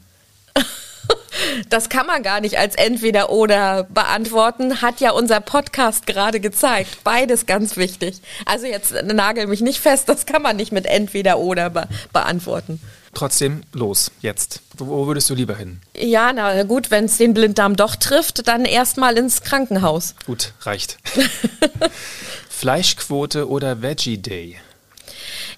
Das 1.68 1.88
kann 1.88 2.06
man 2.06 2.22
gar 2.22 2.40
nicht 2.40 2.58
als 2.58 2.74
entweder 2.74 3.30
oder 3.30 3.84
beantworten, 3.84 4.82
hat 4.82 5.00
ja 5.00 5.10
unser 5.10 5.40
Podcast 5.40 6.06
gerade 6.06 6.40
gezeigt. 6.40 7.04
Beides 7.04 7.46
ganz 7.46 7.76
wichtig. 7.76 8.20
Also 8.44 8.66
jetzt 8.66 8.92
nagel 9.04 9.46
mich 9.46 9.60
nicht 9.60 9.80
fest, 9.80 10.08
das 10.08 10.26
kann 10.26 10.42
man 10.42 10.56
nicht 10.56 10.72
mit 10.72 10.86
entweder 10.86 11.38
oder 11.38 11.70
be 11.70 11.88
beantworten. 12.12 12.80
Trotzdem 13.14 13.62
los, 13.72 14.10
jetzt. 14.20 14.60
Wo 14.76 15.06
würdest 15.06 15.30
du 15.30 15.34
lieber 15.34 15.56
hin? 15.56 15.80
Ja, 15.96 16.32
na 16.32 16.64
gut, 16.64 16.90
wenn 16.90 17.04
es 17.04 17.16
den 17.16 17.32
Blinddarm 17.32 17.76
doch 17.76 17.94
trifft, 17.94 18.48
dann 18.48 18.64
erstmal 18.64 19.16
ins 19.16 19.42
Krankenhaus. 19.42 20.16
Gut, 20.26 20.52
reicht. 20.62 20.98
Fleischquote 22.48 23.48
oder 23.48 23.82
Veggie 23.82 24.18
Day? 24.18 24.56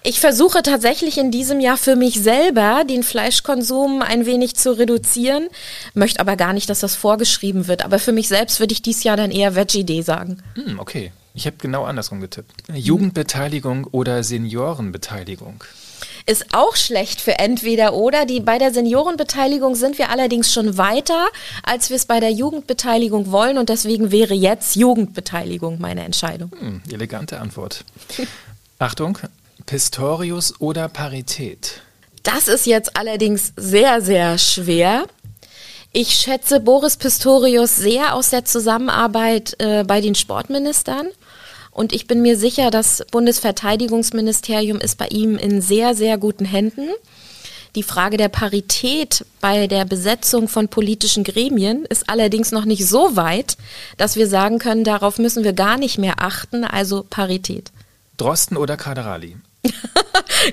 Ich 0.07 0.21
versuche 0.21 0.63
tatsächlich 0.63 1.17
in 1.17 1.31
diesem 1.31 1.59
Jahr 1.59 1.75
für 1.75 1.97
mich 1.97 2.21
selber 2.21 2.85
den 2.87 3.03
Fleischkonsum 3.03 4.01
ein 4.01 4.25
wenig 4.25 4.55
zu 4.55 4.71
reduzieren, 4.71 5.49
möchte 5.95 6.21
aber 6.21 6.37
gar 6.37 6.53
nicht, 6.53 6.69
dass 6.69 6.79
das 6.79 6.95
vorgeschrieben 6.95 7.67
wird. 7.67 7.83
Aber 7.83 7.99
für 7.99 8.13
mich 8.13 8.29
selbst 8.29 8.61
würde 8.61 8.71
ich 8.71 8.81
dieses 8.81 9.03
Jahr 9.03 9.17
dann 9.17 9.31
eher 9.31 9.55
Veggie 9.55 9.83
Day 9.83 10.01
sagen. 10.01 10.41
Hm, 10.55 10.79
okay. 10.79 11.11
Ich 11.33 11.45
habe 11.45 11.57
genau 11.59 11.83
andersrum 11.83 12.21
getippt. 12.21 12.53
Jugendbeteiligung 12.73 13.83
oder 13.91 14.23
Seniorenbeteiligung? 14.23 15.65
Ist 16.25 16.45
auch 16.53 16.77
schlecht 16.77 17.19
für 17.19 17.37
entweder 17.37 17.93
oder. 17.93 18.25
Die, 18.25 18.39
bei 18.39 18.59
der 18.59 18.73
Seniorenbeteiligung 18.73 19.75
sind 19.75 19.97
wir 19.97 20.09
allerdings 20.09 20.53
schon 20.53 20.77
weiter, 20.77 21.27
als 21.63 21.89
wir 21.89 21.97
es 21.97 22.05
bei 22.05 22.21
der 22.21 22.31
Jugendbeteiligung 22.31 23.29
wollen 23.33 23.57
und 23.57 23.67
deswegen 23.67 24.09
wäre 24.09 24.35
jetzt 24.35 24.77
Jugendbeteiligung 24.77 25.81
meine 25.81 26.05
Entscheidung. 26.05 26.49
Hm, 26.57 26.81
elegante 26.89 27.41
Antwort. 27.41 27.83
Achtung, 28.79 29.17
Pistorius 29.67 30.61
oder 30.61 30.87
Parität? 30.87 31.81
Das 32.23 32.47
ist 32.47 32.65
jetzt 32.65 32.95
allerdings 32.95 33.51
sehr, 33.57 34.01
sehr 34.01 34.37
schwer. 34.37 35.05
Ich 35.91 36.13
schätze 36.15 36.61
Boris 36.61 36.95
Pistorius 36.95 37.75
sehr 37.75 38.15
aus 38.15 38.29
der 38.29 38.45
Zusammenarbeit 38.45 39.55
äh, 39.59 39.83
bei 39.83 39.99
den 39.99 40.15
Sportministern. 40.15 41.07
Und 41.71 41.91
ich 41.91 42.07
bin 42.07 42.21
mir 42.21 42.37
sicher, 42.37 42.71
das 42.71 43.05
Bundesverteidigungsministerium 43.11 44.79
ist 44.79 44.97
bei 44.97 45.07
ihm 45.09 45.37
in 45.37 45.61
sehr, 45.61 45.95
sehr 45.95 46.17
guten 46.17 46.45
Händen. 46.45 46.87
Die 47.75 47.83
Frage 47.83 48.15
der 48.15 48.29
Parität 48.29 49.25
bei 49.41 49.67
der 49.67 49.83
Besetzung 49.83 50.47
von 50.47 50.69
politischen 50.69 51.25
Gremien 51.25 51.83
ist 51.83 52.09
allerdings 52.09 52.53
noch 52.53 52.63
nicht 52.63 52.87
so 52.87 53.17
weit, 53.17 53.57
dass 53.97 54.15
wir 54.15 54.27
sagen 54.29 54.59
können, 54.59 54.85
darauf 54.85 55.19
müssen 55.19 55.43
wir 55.43 55.53
gar 55.53 55.77
nicht 55.77 55.97
mehr 55.97 56.15
achten, 56.19 56.63
also 56.63 57.05
Parität. 57.07 57.71
Drosten 58.15 58.55
oder 58.55 58.77
Kaderali? 58.77 59.35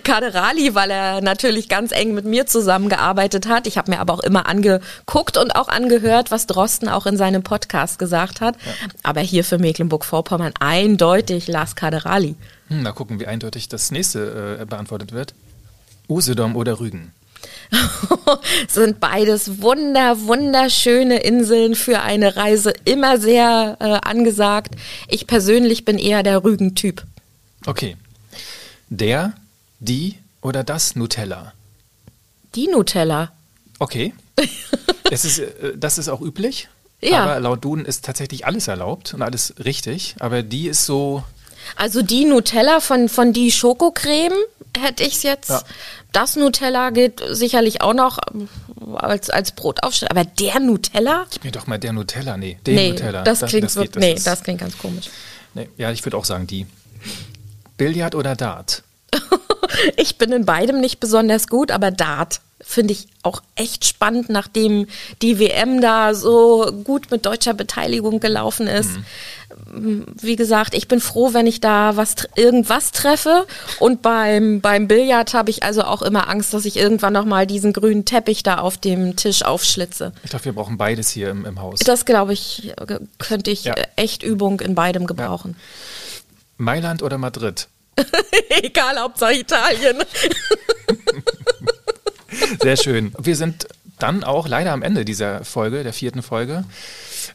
Kaderali, 0.05 0.75
weil 0.75 0.91
er 0.91 1.21
natürlich 1.21 1.69
ganz 1.69 1.93
eng 1.93 2.15
mit 2.15 2.25
mir 2.25 2.47
zusammengearbeitet 2.47 3.47
hat. 3.47 3.67
Ich 3.67 3.79
habe 3.79 3.91
mir 3.91 4.01
aber 4.01 4.15
auch 4.15 4.21
immer 4.21 4.47
angeguckt 4.47 5.37
und 5.37 5.55
auch 5.55 5.69
angehört, 5.69 6.31
was 6.31 6.47
Drosten 6.47 6.89
auch 6.89 7.07
in 7.07 7.17
seinem 7.17 7.43
Podcast 7.43 7.99
gesagt 7.99 8.41
hat. 8.41 8.57
Ja. 8.65 8.73
Aber 9.03 9.21
hier 9.21 9.45
für 9.45 9.59
Mecklenburg-Vorpommern 9.59 10.55
eindeutig 10.61 11.49
Lars 11.49 11.77
Kaderali. 11.77 12.37
Hm, 12.69 12.83
mal 12.83 12.93
gucken, 12.93 13.21
wie 13.21 13.27
eindeutig 13.27 13.69
das 13.69 13.91
nächste 13.91 14.59
äh, 14.61 14.65
beantwortet 14.65 15.13
wird. 15.13 15.35
Usedom 16.09 16.57
oder 16.57 16.81
Rügen? 16.81 17.13
sind 18.69 19.01
beides 19.01 19.61
wunder, 19.61 20.21
wunderschöne 20.27 21.19
Inseln 21.19 21.75
für 21.75 22.01
eine 22.01 22.37
Reise, 22.37 22.73
immer 22.85 23.19
sehr 23.19 23.77
äh, 23.81 24.09
angesagt. 24.09 24.75
Ich 25.09 25.27
persönlich 25.27 25.85
bin 25.85 25.99
eher 25.99 26.23
der 26.23 26.45
Rügen-Typ. 26.45 27.05
Okay. 27.67 27.97
Der, 28.97 29.33
die 29.81 30.19
oder 30.41 30.63
das 30.63 30.95
Nutella? 30.95 31.53
Die 32.55 32.69
Nutella. 32.69 33.33
Okay. 33.81 34.15
es 35.11 35.25
ist, 35.25 35.41
äh, 35.41 35.77
das 35.77 35.99
ist 35.99 36.09
auch 36.09 36.21
üblich. 36.21 36.69
Ja. 37.01 37.25
Aber 37.25 37.41
laut 37.41 37.65
Duden 37.65 37.85
ist 37.85 38.05
tatsächlich 38.05 38.47
alles 38.47 38.69
erlaubt 38.69 39.13
und 39.13 39.23
alles 39.23 39.55
richtig. 39.65 40.15
Aber 40.21 40.45
die 40.45 40.69
ist 40.69 40.87
so. 40.87 41.25
Also 41.75 42.03
die 42.03 42.25
Nutella 42.25 42.79
von, 42.79 43.09
von 43.09 43.33
die 43.33 43.51
Schokocreme 43.51 44.37
hätte 44.79 45.03
ich 45.03 45.15
es 45.15 45.23
jetzt. 45.25 45.51
Ja. 45.51 45.63
Das 46.13 46.37
Nutella 46.37 46.91
geht 46.91 47.21
sicherlich 47.31 47.81
auch 47.81 47.95
noch 47.95 48.19
ähm, 48.33 48.49
als, 48.95 49.29
als 49.29 49.51
Brotaufschnitt. 49.53 50.13
Aber 50.13 50.25
der 50.25 50.61
Nutella? 50.61 51.27
Gib 51.33 51.43
mir 51.43 51.51
doch 51.51 51.67
mal 51.67 51.79
der 51.79 51.93
Nutella. 51.93 52.37
Nee, 52.37 52.59
den 52.65 52.77
nee, 52.77 52.91
Nutella. 52.91 53.25
Das, 53.25 53.41
klingt, 53.41 53.65
das, 53.65 53.75
geht, 53.75 53.97
das 53.97 54.01
nee, 54.01 54.15
das 54.25 54.43
klingt 54.45 54.61
ganz 54.61 54.79
komisch. 54.79 55.11
Nee, 55.55 55.69
ja, 55.79 55.91
ich 55.91 56.05
würde 56.07 56.17
auch 56.17 56.25
sagen 56.25 56.47
die. 56.47 56.67
Billard 57.77 58.15
oder 58.15 58.37
Dart? 58.37 58.84
ich 59.97 60.19
bin 60.19 60.33
in 60.33 60.45
beidem 60.45 60.81
nicht 60.81 61.01
besonders 61.01 61.49
gut, 61.49 61.71
aber 61.71 61.91
Dart 61.91 62.41
finde 62.67 62.93
ich 62.93 63.09
auch 63.23 63.43
echt 63.57 63.85
spannend, 63.85 64.31
nachdem 64.31 64.87
die 65.23 65.39
WM 65.39 65.81
da 65.81 66.15
so 66.15 66.73
gut 66.85 67.11
mit 67.11 67.27
deutscher 67.27 67.53
Beteiligung 67.53 68.21
gelaufen 68.21 68.67
ist. 68.67 68.91
Mhm. 69.71 70.07
Wie 70.21 70.37
gesagt, 70.37 70.75
ich 70.75 70.89
bin 70.89 71.01
froh, 71.01 71.33
wenn 71.33 71.47
ich 71.47 71.61
da 71.61 71.97
was 71.97 72.15
irgendwas 72.37 72.93
treffe. 72.93 73.47
Und 73.81 74.03
beim, 74.03 74.61
beim 74.61 74.89
Billard 74.89 75.35
habe 75.35 75.51
ich 75.51 75.63
also 75.63 75.83
auch 75.83 76.03
immer 76.03 76.29
Angst, 76.29 76.55
dass 76.55 76.65
ich 76.65 76.77
irgendwann 76.77 77.13
nochmal 77.13 77.47
diesen 77.47 77.73
grünen 77.73 78.05
Teppich 78.05 78.43
da 78.43 78.59
auf 78.59 78.79
dem 78.79 79.17
Tisch 79.17 79.43
aufschlitze. 79.43 80.13
Ich 80.23 80.31
glaube, 80.31 80.47
wir 80.47 80.53
brauchen 80.55 80.79
beides 80.79 81.11
hier 81.11 81.31
im, 81.31 81.45
im 81.45 81.61
Haus. 81.61 81.81
Das 81.81 82.05
glaube 82.05 82.33
ich, 82.33 82.73
könnte 83.19 83.51
ich 83.51 83.65
ja. 83.65 83.75
echt 83.97 84.23
Übung 84.23 84.61
in 84.61 84.75
beidem 84.75 85.07
gebrauchen. 85.07 85.57
Ja. 85.57 86.25
Mailand 86.57 87.03
oder 87.03 87.19
Madrid? 87.19 87.69
Egal, 88.63 88.99
Hauptsache 88.99 89.35
Italien. 89.35 89.99
Sehr 92.61 92.77
schön. 92.77 93.13
Wir 93.19 93.37
sind 93.37 93.69
dann 93.99 94.25
auch 94.25 94.49
leider 94.49 94.73
am 94.73 94.83
Ende 94.83 95.05
dieser 95.05 95.45
Folge, 95.45 95.83
der 95.83 95.93
vierten 95.93 96.23
Folge, 96.23 96.65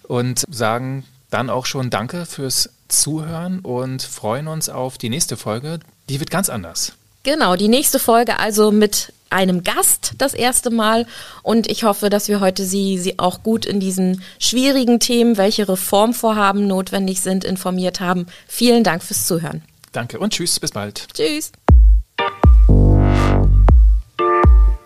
und 0.04 0.44
sagen 0.50 1.06
dann 1.30 1.50
auch 1.50 1.66
schon 1.66 1.90
Danke 1.90 2.26
fürs 2.26 2.70
Zuhören 2.88 3.60
und 3.60 4.02
freuen 4.02 4.48
uns 4.48 4.70
auf 4.70 4.98
die 4.98 5.10
nächste 5.10 5.38
Folge. 5.38 5.80
Die 6.10 6.20
wird 6.20 6.32
ganz 6.32 6.50
anders. 6.50 6.94
Genau, 7.24 7.56
die 7.56 7.68
nächste 7.68 8.00
Folge 8.00 8.40
also 8.40 8.72
mit 8.72 9.14
einem 9.30 9.64
Gast 9.64 10.14
das 10.18 10.34
erste 10.34 10.72
Mal 10.72 11.06
und 11.44 11.70
ich 11.70 11.84
hoffe, 11.84 12.10
dass 12.10 12.28
wir 12.28 12.40
heute 12.40 12.66
Sie, 12.66 12.98
Sie 12.98 13.20
auch 13.20 13.44
gut 13.44 13.66
in 13.66 13.80
diesen 13.80 14.24
schwierigen 14.40 15.00
Themen, 15.00 15.38
welche 15.38 15.70
Reformvorhaben 15.70 16.66
notwendig 16.66 17.22
sind, 17.22 17.44
informiert 17.44 18.00
haben. 18.00 18.26
Vielen 18.48 18.84
Dank 18.84 19.04
fürs 19.04 19.28
Zuhören. 19.28 19.62
Danke 19.92 20.20
und 20.20 20.34
tschüss, 20.34 20.60
bis 20.60 20.72
bald. 20.72 21.08
Tschüss. 21.14 21.52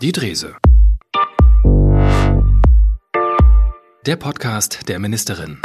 Die 0.02 0.12
Drese. 0.12 0.56
Der 4.06 4.18
Podcast 4.18 4.90
der 4.90 5.00
Ministerin. 5.00 5.62